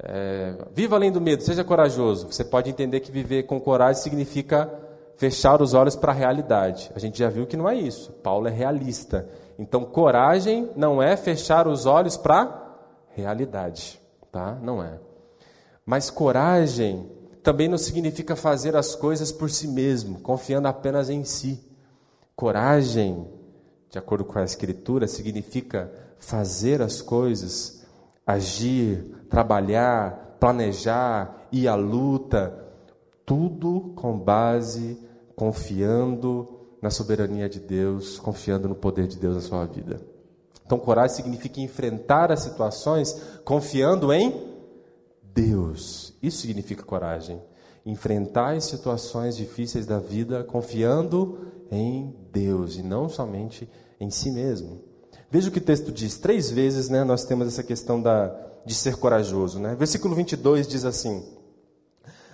É, 0.01 0.53
viva 0.73 0.97
além 0.97 1.11
do 1.11 1.21
medo, 1.21 1.43
seja 1.43 1.63
corajoso. 1.63 2.27
Você 2.27 2.43
pode 2.43 2.69
entender 2.69 2.99
que 2.99 3.11
viver 3.11 3.43
com 3.43 3.59
coragem 3.59 4.01
significa 4.01 4.69
fechar 5.15 5.61
os 5.61 5.73
olhos 5.73 5.95
para 5.95 6.11
a 6.11 6.15
realidade. 6.15 6.91
A 6.95 6.99
gente 6.99 7.19
já 7.19 7.29
viu 7.29 7.47
que 7.47 7.57
não 7.57 7.69
é 7.69 7.75
isso. 7.75 8.11
Paulo 8.23 8.47
é 8.47 8.51
realista. 8.51 9.29
Então, 9.57 9.83
coragem 9.85 10.69
não 10.75 11.01
é 11.01 11.15
fechar 11.15 11.67
os 11.67 11.85
olhos 11.85 12.17
para 12.17 12.41
a 12.41 12.75
realidade. 13.13 13.98
Tá? 14.31 14.55
Não 14.61 14.83
é. 14.83 14.99
Mas 15.85 16.09
coragem 16.09 17.09
também 17.41 17.67
não 17.67 17.77
significa 17.77 18.35
fazer 18.35 18.75
as 18.75 18.93
coisas 18.95 19.31
por 19.31 19.49
si 19.49 19.67
mesmo, 19.67 20.19
confiando 20.19 20.67
apenas 20.67 21.09
em 21.09 21.23
si. 21.23 21.59
Coragem, 22.35 23.27
de 23.89 23.97
acordo 23.97 24.23
com 24.23 24.37
a 24.37 24.43
Escritura, 24.43 25.07
significa 25.07 25.91
fazer 26.19 26.81
as 26.81 27.01
coisas, 27.01 27.85
agir, 28.25 29.25
trabalhar, 29.29 30.37
planejar, 30.39 31.47
ir 31.51 31.67
à 31.67 31.75
luta, 31.75 32.53
tudo 33.25 33.93
com 33.95 34.17
base, 34.17 34.99
confiando 35.35 36.59
na 36.81 36.89
soberania 36.89 37.49
de 37.49 37.59
Deus, 37.59 38.19
confiando 38.19 38.67
no 38.67 38.75
poder 38.75 39.07
de 39.07 39.17
Deus 39.17 39.35
na 39.35 39.41
sua 39.41 39.65
vida. 39.65 39.99
Então, 40.69 40.77
coragem 40.77 41.15
significa 41.15 41.59
enfrentar 41.59 42.31
as 42.31 42.41
situações 42.41 43.19
confiando 43.43 44.13
em 44.13 44.53
Deus. 45.33 46.13
Isso 46.21 46.41
significa 46.41 46.83
coragem. 46.83 47.41
Enfrentar 47.83 48.55
as 48.55 48.65
situações 48.65 49.35
difíceis 49.35 49.87
da 49.87 49.97
vida 49.97 50.43
confiando 50.43 51.39
em 51.71 52.15
Deus 52.31 52.77
e 52.77 52.83
não 52.83 53.09
somente 53.09 53.67
em 53.99 54.11
si 54.11 54.29
mesmo. 54.29 54.83
Veja 55.31 55.49
o 55.49 55.51
que 55.51 55.57
o 55.57 55.63
texto 55.63 55.91
diz. 55.91 56.19
Três 56.19 56.51
vezes 56.51 56.87
né, 56.87 57.03
nós 57.03 57.23
temos 57.23 57.47
essa 57.47 57.63
questão 57.63 57.99
da, 57.99 58.27
de 58.63 58.75
ser 58.75 58.95
corajoso. 58.97 59.57
Né? 59.57 59.73
Versículo 59.73 60.13
22 60.13 60.67
diz 60.67 60.85
assim: 60.85 61.25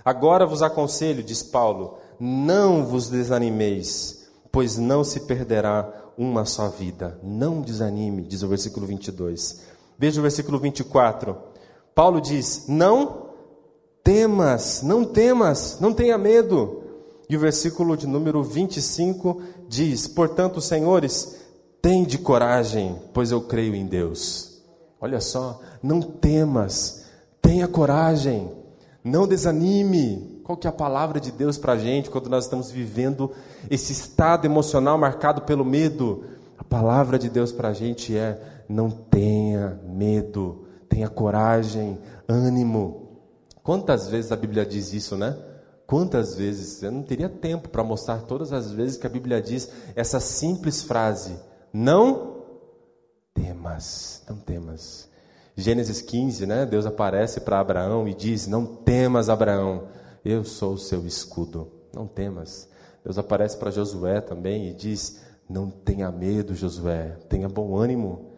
Agora 0.04 0.45
vos 0.45 0.62
aconselho, 0.62 1.24
diz 1.24 1.41
Paulo, 1.41 2.00
não 2.19 2.86
vos 2.86 3.08
desanimeis, 3.08 4.30
pois 4.52 4.78
não 4.78 5.06
se 5.06 5.21
perderá 5.21 6.05
uma 6.17 6.45
só 6.45 6.69
vida. 6.69 7.19
Não 7.23 7.62
desanime, 7.62 8.23
diz 8.23 8.43
o 8.43 8.47
versículo 8.47 8.86
22. 8.86 9.62
Veja 9.97 10.19
o 10.19 10.23
versículo 10.23 10.60
24. 10.60 11.38
Paulo 11.93 12.19
diz: 12.19 12.65
Não 12.67 13.30
temas, 14.04 14.82
não 14.82 15.04
temas, 15.04 15.80
não 15.80 15.93
tenha 15.93 16.17
medo. 16.17 16.84
E 17.28 17.36
o 17.36 17.39
versículo 17.39 17.97
de 17.97 18.06
número 18.06 18.43
25 18.43 19.41
diz: 19.67 20.08
Portanto, 20.08 20.62
senhores, 20.62 21.38
tende 21.82 22.17
coragem, 22.17 22.99
pois 23.13 23.32
eu 23.32 23.41
creio 23.41 23.75
em 23.75 23.86
Deus. 23.86 24.62
Olha 24.99 25.19
só, 25.19 25.60
não 25.84 26.01
temas, 26.01 27.06
tenha 27.41 27.67
coragem, 27.67 28.51
não 29.04 29.28
desanime. 29.28 30.35
Qual 30.45 30.55
que 30.55 30.67
é 30.67 30.69
a 30.69 30.73
palavra 30.73 31.19
de 31.19 31.31
Deus 31.31 31.58
para 31.58 31.73
a 31.73 31.77
gente 31.77 32.10
quando 32.10 32.29
nós 32.29 32.45
estamos 32.45 32.71
vivendo 32.71 33.29
esse 33.69 33.91
estado 33.91 34.45
emocional 34.45 34.97
marcado 34.97 35.41
pelo 35.41 35.65
medo? 35.65 36.23
A 36.58 36.63
palavra 36.63 37.19
de 37.19 37.29
Deus 37.29 37.51
para 37.51 37.67
a 37.67 37.73
gente 37.73 38.15
é: 38.15 38.63
não 38.69 38.89
tenha 38.89 39.77
medo 39.84 40.65
tenha 40.95 41.10
coragem, 41.10 41.99
ânimo. 42.25 43.19
Quantas 43.62 44.08
vezes 44.08 44.31
a 44.31 44.38
Bíblia 44.38 44.65
diz 44.65 44.93
isso, 44.93 45.17
né? 45.17 45.38
Quantas 45.86 46.36
vezes? 46.36 46.81
Eu 46.81 46.91
não 46.91 47.03
teria 47.03 47.27
tempo 47.27 47.67
para 47.67 47.84
mostrar 47.84 48.21
todas 48.21 48.53
as 48.53 48.71
vezes 48.71 48.95
que 48.95 49.05
a 49.05 49.10
Bíblia 49.10 49.41
diz 49.41 49.69
essa 49.93 50.21
simples 50.21 50.81
frase: 50.81 51.38
Não 51.73 52.43
temas, 53.34 54.23
não 54.27 54.38
temas. 54.38 55.10
Gênesis 55.58 56.01
15, 56.01 56.45
né? 56.45 56.65
Deus 56.65 56.86
aparece 56.86 57.41
para 57.41 57.60
Abraão 57.60 58.08
e 58.08 58.13
diz: 58.13 58.47
Não 58.47 58.65
temas, 58.65 59.29
Abraão, 59.29 59.84
eu 60.25 60.43
sou 60.43 60.73
o 60.73 60.77
seu 60.77 61.05
escudo. 61.05 61.71
Não 61.93 62.07
temas. 62.07 62.67
Deus 63.03 63.17
aparece 63.17 63.55
para 63.57 63.71
Josué 63.71 64.19
também 64.19 64.69
e 64.69 64.73
diz: 64.73 65.21
Não 65.47 65.69
tenha 65.69 66.11
medo, 66.11 66.55
Josué, 66.55 67.17
tenha 67.29 67.47
bom 67.47 67.77
ânimo. 67.77 68.31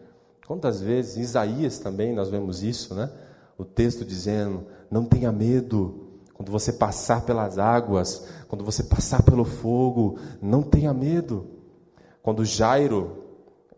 Quantas 0.46 0.80
vezes, 0.80 1.16
em 1.16 1.22
Isaías 1.22 1.78
também 1.78 2.14
nós 2.14 2.28
vemos 2.28 2.62
isso, 2.62 2.94
né? 2.94 3.10
O 3.56 3.64
texto 3.64 4.04
dizendo: 4.04 4.66
não 4.90 5.04
tenha 5.04 5.32
medo, 5.32 6.08
quando 6.32 6.52
você 6.52 6.72
passar 6.72 7.22
pelas 7.22 7.58
águas, 7.58 8.26
quando 8.46 8.64
você 8.64 8.84
passar 8.84 9.22
pelo 9.22 9.44
fogo, 9.44 10.18
não 10.40 10.62
tenha 10.62 10.94
medo. 10.94 11.46
Quando 12.22 12.44
Jairo, 12.44 13.24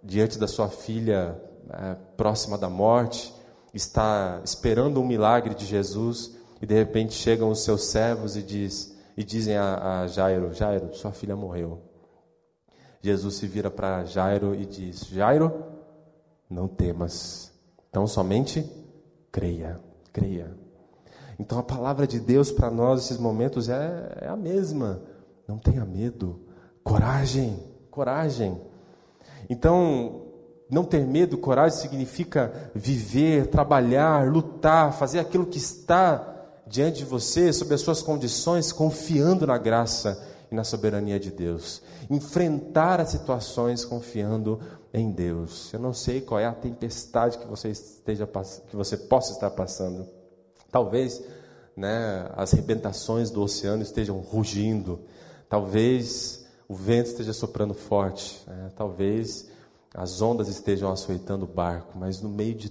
diante 0.03 0.39
da 0.39 0.47
sua 0.47 0.69
filha 0.69 1.41
é, 1.71 1.97
próxima 2.17 2.59
da 2.59 2.69
morte, 2.69 3.35
está 3.73 4.41
esperando 4.45 5.01
um 5.01 5.07
milagre 5.07 5.55
de 5.55 5.65
Jesus, 5.65 6.37
e 6.61 6.67
de 6.67 6.75
repente 6.75 7.15
chegam 7.15 7.51
os 7.51 7.65
seus 7.65 7.85
servos 7.85 8.37
e, 8.37 8.43
diz, 8.43 8.95
e 9.17 9.25
dizem 9.25 9.57
a, 9.57 10.03
a 10.03 10.07
Jairo: 10.07 10.53
Jairo, 10.53 10.95
sua 10.95 11.13
filha 11.13 11.35
morreu. 11.35 11.81
Jesus 13.03 13.37
se 13.37 13.47
vira 13.47 13.71
para 13.71 14.05
Jairo 14.05 14.55
e 14.55 14.67
diz: 14.67 15.07
Jairo, 15.07 15.65
não 16.49 16.69
temas, 16.69 17.51
então 17.89 18.07
somente 18.07 18.69
creia, 19.33 19.81
creia. 20.13 20.55
Então 21.39 21.59
a 21.59 21.63
palavra 21.63 22.07
de 22.07 22.21
Deus 22.21 22.53
para 22.53 22.71
nós 22.71 23.01
nesses 23.01 23.17
momentos 23.17 23.69
é, 23.69 24.19
é 24.21 24.29
a 24.29 24.37
mesma. 24.37 25.03
Não 25.49 25.59
tenha 25.59 25.85
medo, 25.85 26.39
coragem, 26.85 27.59
coragem. 27.91 28.61
Então, 29.49 30.27
não 30.71 30.85
ter 30.85 31.05
medo, 31.05 31.39
coragem 31.39 31.79
significa 31.79 32.71
viver, 32.75 33.49
trabalhar, 33.49 34.31
lutar, 34.31 34.93
fazer 34.93 35.19
aquilo 35.19 35.47
que 35.47 35.59
está 35.59 36.40
diante 36.71 36.99
de 36.99 37.05
você, 37.05 37.53
sob 37.53 37.75
as 37.75 37.81
suas 37.81 38.01
condições, 38.01 38.71
confiando 38.71 39.45
na 39.45 39.59
graça 39.59 40.25
e 40.53 40.55
na 40.55 40.63
soberania 40.63 41.19
de 41.19 41.33
Deus. 41.33 41.83
Enfrentar 42.09 43.01
as 43.01 43.09
situações 43.09 43.85
confiando 43.85 44.61
em 44.95 45.11
Deus. 45.11 45.73
Eu 45.73 45.81
não 45.81 45.93
sei 45.93 46.21
qual 46.21 46.39
é 46.39 46.47
a 46.47 46.53
tempestade 46.53 47.39
que 47.39 47.47
você 47.47 47.71
esteja 47.71 48.29
que 48.69 48.77
você 48.77 48.97
possa 48.97 49.33
estar 49.33 49.51
passando. 49.51 50.07
Talvez 50.71 51.21
né, 51.77 52.31
as 52.37 52.53
rebentações 52.53 53.33
do 53.33 53.43
oceano 53.43 53.83
estejam 53.83 54.19
rugindo, 54.19 55.01
talvez 55.49 56.47
o 56.69 56.75
vento 56.75 57.07
esteja 57.07 57.33
soprando 57.33 57.75
forte, 57.75 58.45
né, 58.47 58.71
talvez 58.77 59.49
as 59.93 60.23
ondas 60.23 60.47
estejam 60.47 60.93
açoitando 60.93 61.47
o 61.47 61.49
barco, 61.49 61.99
mas 61.99 62.21
no 62.21 62.29
meio 62.29 62.55
de 62.55 62.69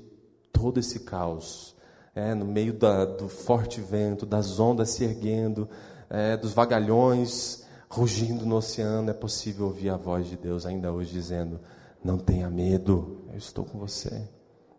todo 0.53 0.79
esse 0.79 1.01
caos, 1.01 1.75
é, 2.15 2.33
no 2.33 2.45
meio 2.45 2.73
da, 2.73 3.05
do 3.05 3.27
forte 3.27 3.81
vento, 3.81 4.25
das 4.25 4.59
ondas 4.59 4.89
se 4.89 5.03
erguendo, 5.03 5.69
é, 6.09 6.35
dos 6.35 6.53
vagalhões 6.53 7.63
rugindo 7.89 8.45
no 8.45 8.55
oceano, 8.55 9.09
é 9.09 9.13
possível 9.13 9.65
ouvir 9.65 9.89
a 9.89 9.97
voz 9.97 10.27
de 10.27 10.37
Deus 10.37 10.65
ainda 10.65 10.91
hoje 10.91 11.11
dizendo: 11.11 11.59
Não 12.03 12.17
tenha 12.17 12.49
medo, 12.49 13.25
eu 13.31 13.37
estou 13.37 13.65
com 13.65 13.79
você, 13.79 14.27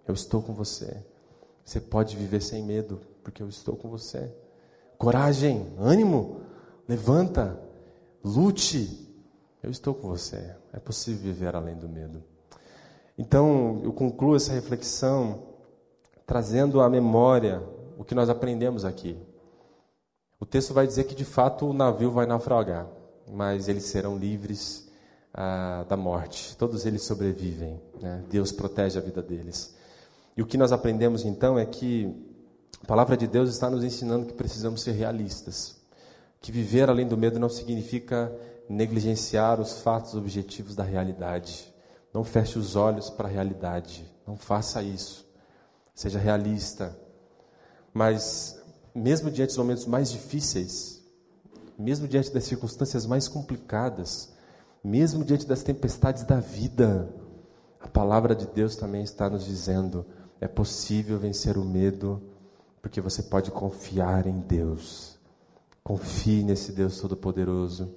eu 0.07 0.15
estou 0.15 0.43
com 0.43 0.53
você. 0.53 1.05
Você 1.65 1.81
pode 1.81 2.17
viver 2.17 2.41
sem 2.41 2.63
medo, 2.63 3.01
porque 3.23 3.43
eu 3.43 3.49
estou 3.49 3.77
com 3.77 3.89
você. 3.89 4.33
Coragem, 4.99 5.73
ânimo, 5.79 6.41
levanta, 6.89 7.61
lute, 8.25 9.09
eu 9.63 9.71
estou 9.71 9.95
com 9.95 10.09
você. 10.09 10.55
É 10.73 10.79
possível 10.79 11.23
viver 11.23 11.55
além 11.55 11.77
do 11.77 11.89
medo. 11.89 12.23
Então, 13.17 13.81
eu 13.85 13.93
concluo 13.93 14.35
essa 14.35 14.53
reflexão 14.53 15.50
trazendo 16.31 16.81
à 16.81 16.89
memória 16.89 17.61
o 17.99 18.05
que 18.05 18.15
nós 18.15 18.29
aprendemos 18.29 18.85
aqui. 18.85 19.19
O 20.39 20.47
texto 20.47 20.73
vai 20.73 20.87
dizer 20.87 21.03
que 21.03 21.15
de 21.17 21.25
fato 21.25 21.67
o 21.67 21.73
navio 21.73 22.13
vai 22.13 22.25
naufragar, 22.25 22.87
mas 23.29 23.67
eles 23.67 23.83
serão 23.87 24.17
livres 24.17 24.89
ah, 25.35 25.85
da 25.89 25.97
morte. 25.97 26.57
Todos 26.57 26.87
eles 26.87 27.03
sobrevivem. 27.03 27.81
Né? 28.01 28.23
Deus 28.31 28.53
protege 28.53 28.97
a 28.97 29.03
vida 29.03 29.21
deles. 29.21 29.75
E 30.37 30.41
o 30.41 30.47
que 30.47 30.57
nós 30.57 30.71
aprendemos 30.71 31.25
então 31.25 31.59
é 31.59 31.67
que 31.67 32.15
a 32.81 32.87
palavra 32.87 33.17
de 33.17 33.27
Deus 33.27 33.51
está 33.51 33.69
nos 33.69 33.83
ensinando 33.83 34.27
que 34.27 34.35
precisamos 34.35 34.83
ser 34.83 34.93
realistas. 34.93 35.83
Que 36.41 36.53
viver 36.53 36.89
além 36.89 37.09
do 37.09 37.17
medo 37.17 37.41
não 37.41 37.49
significa 37.49 38.33
negligenciar 38.69 39.61
os 39.61 39.81
fatos 39.81 40.15
objetivos 40.15 40.77
da 40.77 40.85
realidade. 40.85 41.75
Não 42.15 42.23
feche 42.23 42.57
os 42.57 42.77
olhos 42.77 43.11
para 43.11 43.27
a 43.27 43.33
realidade. 43.33 44.09
Não 44.25 44.37
faça 44.37 44.81
isso. 44.81 45.29
Seja 46.01 46.19
realista. 46.19 46.99
Mas, 47.93 48.59
mesmo 48.95 49.31
diante 49.31 49.49
dos 49.49 49.59
momentos 49.59 49.85
mais 49.85 50.11
difíceis, 50.11 51.05
mesmo 51.79 52.09
diante 52.09 52.33
das 52.33 52.45
circunstâncias 52.45 53.05
mais 53.05 53.29
complicadas, 53.29 54.33
mesmo 54.83 55.23
diante 55.23 55.47
das 55.47 55.63
tempestades 55.63 56.25
da 56.25 56.41
vida, 56.41 57.15
a 57.79 57.87
palavra 57.87 58.35
de 58.35 58.47
Deus 58.47 58.77
também 58.77 59.03
está 59.03 59.29
nos 59.29 59.45
dizendo: 59.45 60.07
é 60.41 60.49
possível 60.49 61.19
vencer 61.19 61.59
o 61.59 61.65
medo 61.67 62.23
porque 62.81 62.99
você 62.99 63.23
pode 63.23 63.51
confiar 63.51 64.27
em 64.27 64.41
Deus. 64.41 65.20
Confie 65.83 66.45
nesse 66.45 66.73
Deus 66.73 67.01
Todo-Poderoso. 67.01 67.89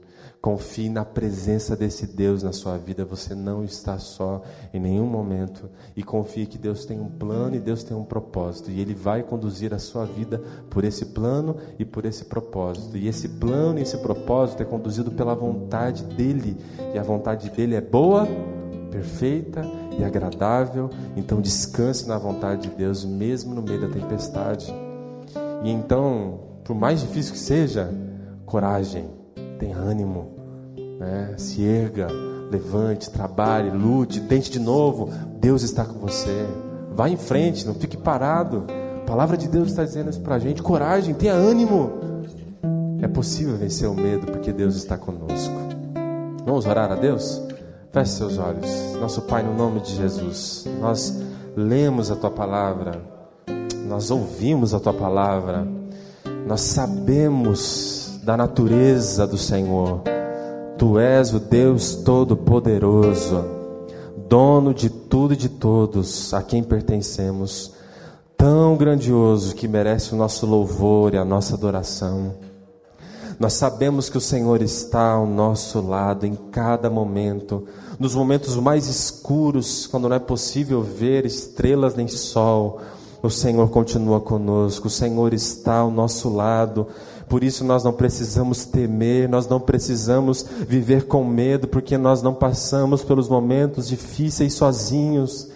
Confie 0.42 0.90
na 0.90 1.06
presença 1.06 1.76
desse 1.76 2.08
Deus 2.08 2.44
na 2.44 2.52
sua 2.52 2.78
vida. 2.78 3.06
Você 3.06 3.34
não 3.36 3.64
está 3.64 3.98
só 3.98 4.42
em 4.74 4.80
nenhum 4.80 5.06
momento. 5.06 5.70
E 5.96 6.04
confie 6.04 6.46
que 6.46 6.58
Deus 6.58 6.86
tem 6.86 7.00
um 7.00 7.10
plano 7.10 7.56
e 7.56 7.60
Deus 7.60 7.84
tem 7.84 7.96
um 7.96 8.04
propósito. 8.04 8.72
E 8.72 8.80
Ele 8.80 8.94
vai 8.94 9.24
conduzir 9.24 9.74
a 9.74 9.80
sua 9.80 10.06
vida 10.06 10.42
por 10.70 10.84
esse 10.84 11.08
plano 11.08 11.58
e 11.78 11.86
por 11.86 12.06
esse 12.06 12.26
propósito. 12.26 12.98
E 12.98 13.08
esse 13.08 13.28
plano 13.28 13.80
e 13.80 13.84
esse 13.84 13.98
propósito 13.98 14.64
é 14.64 14.66
conduzido 14.66 15.12
pela 15.12 15.36
vontade 15.36 16.04
dEle. 16.04 16.58
E 16.94 16.98
a 16.98 17.04
vontade 17.04 17.50
dEle 17.50 17.76
é 17.76 17.82
boa, 17.82 18.28
perfeita 18.92 19.62
e 19.98 20.04
agradável. 20.04 20.90
Então 21.16 21.42
descanse 21.42 22.08
na 22.08 22.18
vontade 22.18 22.70
de 22.70 22.76
Deus, 22.76 23.06
mesmo 23.06 23.54
no 23.54 23.62
meio 23.62 23.82
da 23.82 23.88
tempestade. 23.88 24.74
E 25.64 25.70
então, 25.70 26.53
por 26.64 26.76
mais 26.76 27.02
difícil 27.02 27.34
que 27.34 27.40
seja, 27.40 27.90
coragem, 28.46 29.10
tenha 29.60 29.78
ânimo, 29.78 30.32
né? 31.00 31.36
se 31.38 31.64
erga, 31.64 32.08
levante, 32.50 33.10
trabalhe, 33.10 33.70
lute, 33.70 34.22
tente 34.22 34.52
de 34.52 34.60
novo. 34.60 35.10
Deus 35.40 35.64
está 35.64 35.84
com 35.84 36.00
você. 36.00 36.46
Vá 36.96 37.10
em 37.10 37.18
frente, 37.18 37.66
não 37.66 37.74
fique 37.74 37.98
parado. 37.98 38.66
A 39.02 39.06
palavra 39.06 39.36
de 39.36 39.48
Deus 39.48 39.70
está 39.70 39.84
dizendo 39.84 40.10
isso 40.10 40.22
para 40.22 40.36
a 40.36 40.40
gente. 40.40 40.62
Coragem, 40.62 41.14
tenha 41.14 41.34
ânimo. 41.34 41.92
É 43.02 43.08
possível 43.08 43.58
vencer 43.58 43.90
o 43.90 43.94
medo 43.94 44.28
porque 44.28 44.54
Deus 44.54 44.76
está 44.76 44.98
conosco. 44.98 45.54
Vamos 46.46 46.66
orar 46.66 46.92
a 46.92 46.96
Deus? 46.96 47.42
Feche 47.92 48.12
seus 48.12 48.38
olhos. 48.38 48.70
Nosso 49.00 49.22
Pai, 49.24 49.44
no 49.44 49.54
nome 49.54 49.82
de 49.82 49.96
Jesus, 49.96 50.66
nós 50.80 51.22
lemos 51.56 52.10
a 52.10 52.16
tua 52.16 52.32
palavra, 52.32 53.02
nós 53.88 54.10
ouvimos 54.10 54.74
a 54.74 54.80
tua 54.80 54.94
palavra, 54.94 55.68
nós 56.46 56.62
sabemos 56.62 58.20
da 58.24 58.36
natureza 58.36 59.26
do 59.26 59.38
Senhor. 59.38 60.02
Tu 60.78 61.00
és 61.00 61.34
o 61.34 61.40
Deus 61.40 61.96
Todo-Poderoso, 61.96 63.46
dono 64.28 64.74
de 64.74 64.90
tudo 64.90 65.34
e 65.34 65.38
de 65.38 65.48
todos, 65.48 66.34
a 66.34 66.42
quem 66.42 66.64
pertencemos, 66.64 67.74
tão 68.36 68.76
grandioso 68.76 69.56
que 69.56 69.68
merece 69.68 70.14
o 70.14 70.18
nosso 70.18 70.46
louvor 70.46 71.14
e 71.14 71.18
a 71.18 71.24
nossa 71.24 71.56
adoração. 71.56 72.34
Nós 73.40 73.54
sabemos 73.54 74.10
que 74.10 74.18
o 74.18 74.22
Senhor 74.22 74.62
está 74.62 75.12
ao 75.12 75.26
nosso 75.26 75.82
lado 75.82 76.26
em 76.26 76.36
cada 76.52 76.90
momento, 76.90 77.66
nos 78.00 78.16
momentos 78.16 78.56
mais 78.58 78.88
escuros, 78.88 79.88
quando 79.88 80.10
não 80.10 80.16
é 80.16 80.20
possível 80.20 80.82
ver 80.82 81.26
estrelas 81.26 81.96
nem 81.96 82.08
sol. 82.08 82.82
O 83.24 83.30
Senhor 83.30 83.70
continua 83.70 84.20
conosco, 84.20 84.88
o 84.88 84.92
Senhor 84.92 85.34
está 85.34 85.78
ao 85.78 85.90
nosso 85.90 86.28
lado. 86.28 86.86
Por 87.30 87.42
isso 87.42 87.64
nós 87.64 87.82
não 87.82 87.94
precisamos 87.94 88.66
temer, 88.66 89.30
nós 89.30 89.48
não 89.48 89.62
precisamos 89.62 90.46
viver 90.68 91.08
com 91.08 91.24
medo, 91.24 91.66
porque 91.66 91.98
nós 91.98 92.22
não 92.22 92.34
passamos 92.34 93.02
pelos 93.02 93.30
momentos 93.30 93.88
difíceis 93.88 94.56
sozinhos. 94.56 95.53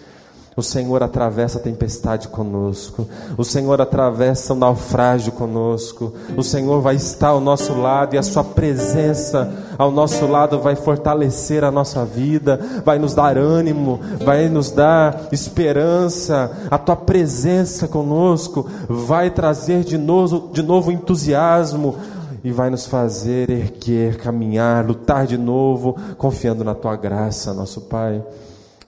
O 0.58 0.64
Senhor 0.64 1.04
atravessa 1.04 1.60
a 1.60 1.62
tempestade 1.62 2.30
conosco. 2.30 3.08
O 3.38 3.44
Senhor 3.44 3.80
atravessa 3.80 4.54
o 4.54 4.58
naufrágio 4.58 5.32
conosco. 5.32 6.12
O 6.36 6.42
Senhor 6.42 6.82
vai 6.82 6.96
estar 6.96 7.28
ao 7.28 7.40
nosso 7.40 7.76
lado 7.76 8.16
e 8.16 8.18
a 8.18 8.24
Sua 8.24 8.44
presença 8.44 9.54
ao 9.78 9.92
nosso 9.92 10.26
lado 10.26 10.60
vai 10.60 10.76
fortalecer 10.76 11.64
a 11.64 11.70
nossa 11.70 12.04
vida, 12.04 12.60
vai 12.84 12.98
nos 12.98 13.14
dar 13.14 13.38
ânimo, 13.38 14.00
vai 14.26 14.50
nos 14.50 14.72
dar 14.72 15.28
esperança. 15.32 16.52
A 16.72 16.80
Tua 16.80 16.96
presença 16.96 17.88
conosco 17.88 18.68
vai 18.90 19.30
trazer 19.30 19.84
de 19.84 19.96
novo, 19.96 20.50
de 20.52 20.64
novo 20.64 20.92
entusiasmo 20.92 21.98
e 22.44 22.52
vai 22.52 22.72
nos 22.72 22.88
fazer 22.88 23.48
erguer, 23.52 24.18
caminhar, 24.18 24.84
lutar 24.84 25.28
de 25.28 25.38
novo, 25.38 25.96
confiando 26.18 26.64
na 26.64 26.74
Tua 26.74 26.96
graça, 26.96 27.54
nosso 27.54 27.82
Pai. 27.82 28.24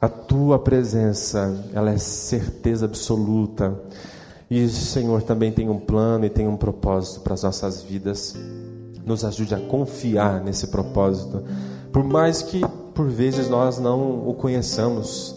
A 0.01 0.07
tua 0.07 0.57
presença, 0.57 1.65
ela 1.73 1.91
é 1.91 1.97
certeza 1.97 2.85
absoluta. 2.85 3.77
E 4.49 4.63
o 4.63 4.69
Senhor 4.69 5.21
também 5.21 5.51
tem 5.51 5.69
um 5.69 5.77
plano 5.77 6.25
e 6.25 6.29
tem 6.29 6.47
um 6.47 6.55
propósito 6.55 7.19
para 7.19 7.33
as 7.33 7.43
nossas 7.43 7.81
vidas. 7.81 8.35
Nos 9.05 9.25
ajude 9.25 9.53
a 9.53 9.59
confiar 9.59 10.41
nesse 10.41 10.67
propósito. 10.67 11.43
Por 11.91 12.03
mais 12.03 12.41
que 12.41 12.61
por 12.93 13.07
vezes 13.09 13.49
nós 13.49 13.77
não 13.77 14.27
o 14.27 14.33
conheçamos, 14.33 15.35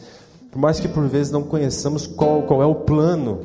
por 0.51 0.59
mais 0.59 0.79
que 0.79 0.89
por 0.89 1.07
vezes 1.07 1.33
não 1.33 1.43
conheçamos 1.43 2.07
qual, 2.07 2.43
qual 2.43 2.63
é 2.63 2.67
o 2.67 2.75
plano 2.75 3.41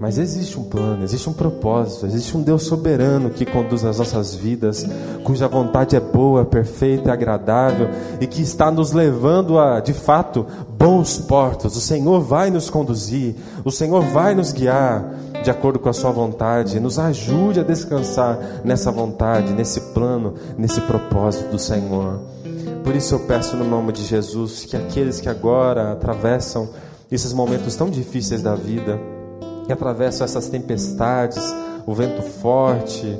mas 0.00 0.16
existe 0.16 0.58
um 0.58 0.64
plano, 0.64 1.04
existe 1.04 1.28
um 1.28 1.32
propósito, 1.34 2.06
existe 2.06 2.34
um 2.34 2.42
Deus 2.42 2.62
soberano 2.62 3.28
que 3.28 3.44
conduz 3.44 3.84
as 3.84 3.98
nossas 3.98 4.34
vidas, 4.34 4.86
cuja 5.22 5.46
vontade 5.46 5.94
é 5.94 6.00
boa, 6.00 6.42
perfeita 6.42 7.12
agradável 7.12 7.90
e 8.18 8.26
que 8.26 8.40
está 8.40 8.70
nos 8.70 8.92
levando 8.92 9.58
a, 9.58 9.78
de 9.78 9.92
fato, 9.92 10.46
bons 10.70 11.18
portos. 11.18 11.76
O 11.76 11.80
Senhor 11.82 12.18
vai 12.22 12.50
nos 12.50 12.70
conduzir, 12.70 13.34
o 13.62 13.70
Senhor 13.70 14.00
vai 14.00 14.34
nos 14.34 14.52
guiar 14.52 15.04
de 15.44 15.50
acordo 15.50 15.78
com 15.78 15.90
a 15.90 15.92
Sua 15.92 16.10
vontade. 16.10 16.80
Nos 16.80 16.98
ajude 16.98 17.60
a 17.60 17.62
descansar 17.62 18.38
nessa 18.64 18.90
vontade, 18.90 19.52
nesse 19.52 19.92
plano, 19.92 20.32
nesse 20.56 20.80
propósito 20.80 21.50
do 21.50 21.58
Senhor. 21.58 22.18
Por 22.82 22.96
isso 22.96 23.14
eu 23.14 23.20
peço 23.20 23.54
no 23.54 23.66
nome 23.66 23.92
de 23.92 24.02
Jesus 24.02 24.64
que 24.64 24.78
aqueles 24.78 25.20
que 25.20 25.28
agora 25.28 25.92
atravessam 25.92 26.70
esses 27.12 27.34
momentos 27.34 27.76
tão 27.76 27.90
difíceis 27.90 28.40
da 28.40 28.54
vida, 28.54 28.98
que 29.70 29.74
atravessam 29.74 30.24
essas 30.24 30.48
tempestades, 30.48 31.54
o 31.86 31.94
vento 31.94 32.22
forte, 32.22 33.16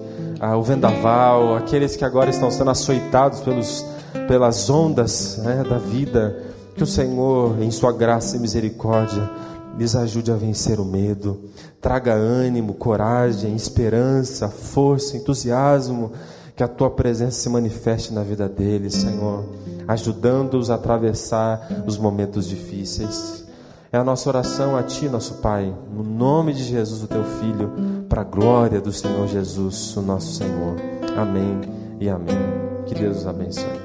o 0.58 0.62
vendaval, 0.64 1.54
aqueles 1.54 1.94
que 1.94 2.04
agora 2.04 2.28
estão 2.28 2.50
sendo 2.50 2.72
açoitados 2.72 3.38
pelos, 3.38 3.86
pelas 4.26 4.68
ondas 4.68 5.38
né, 5.44 5.62
da 5.62 5.78
vida, 5.78 6.42
que 6.74 6.82
o 6.82 6.86
Senhor, 6.86 7.62
em 7.62 7.70
Sua 7.70 7.92
graça 7.92 8.36
e 8.36 8.40
misericórdia, 8.40 9.30
lhes 9.78 9.94
ajude 9.94 10.32
a 10.32 10.34
vencer 10.34 10.80
o 10.80 10.84
medo, 10.84 11.38
traga 11.80 12.14
ânimo, 12.14 12.74
coragem, 12.74 13.54
esperança, 13.54 14.48
força, 14.48 15.16
entusiasmo, 15.16 16.10
que 16.56 16.64
a 16.64 16.68
Tua 16.68 16.90
presença 16.90 17.42
se 17.42 17.48
manifeste 17.48 18.12
na 18.12 18.24
vida 18.24 18.48
deles, 18.48 18.94
Senhor, 18.94 19.44
ajudando-os 19.86 20.68
a 20.68 20.74
atravessar 20.74 21.84
os 21.86 21.96
momentos 21.96 22.48
difíceis. 22.48 23.48
É 23.92 23.98
a 23.98 24.04
nossa 24.04 24.28
oração 24.28 24.76
a 24.76 24.84
Ti, 24.84 25.08
nosso 25.08 25.34
Pai, 25.38 25.74
no 25.92 26.04
nome 26.04 26.52
de 26.52 26.62
Jesus, 26.62 27.02
o 27.02 27.08
Teu 27.08 27.24
Filho, 27.24 27.72
para 28.08 28.20
a 28.20 28.24
glória 28.24 28.80
do 28.80 28.92
Senhor 28.92 29.26
Jesus, 29.26 29.96
o 29.96 30.00
nosso 30.00 30.32
Senhor. 30.34 30.76
Amém 31.16 31.60
e 31.98 32.08
amém. 32.08 32.38
Que 32.86 32.94
Deus 32.94 33.18
os 33.18 33.26
abençoe. 33.26 33.79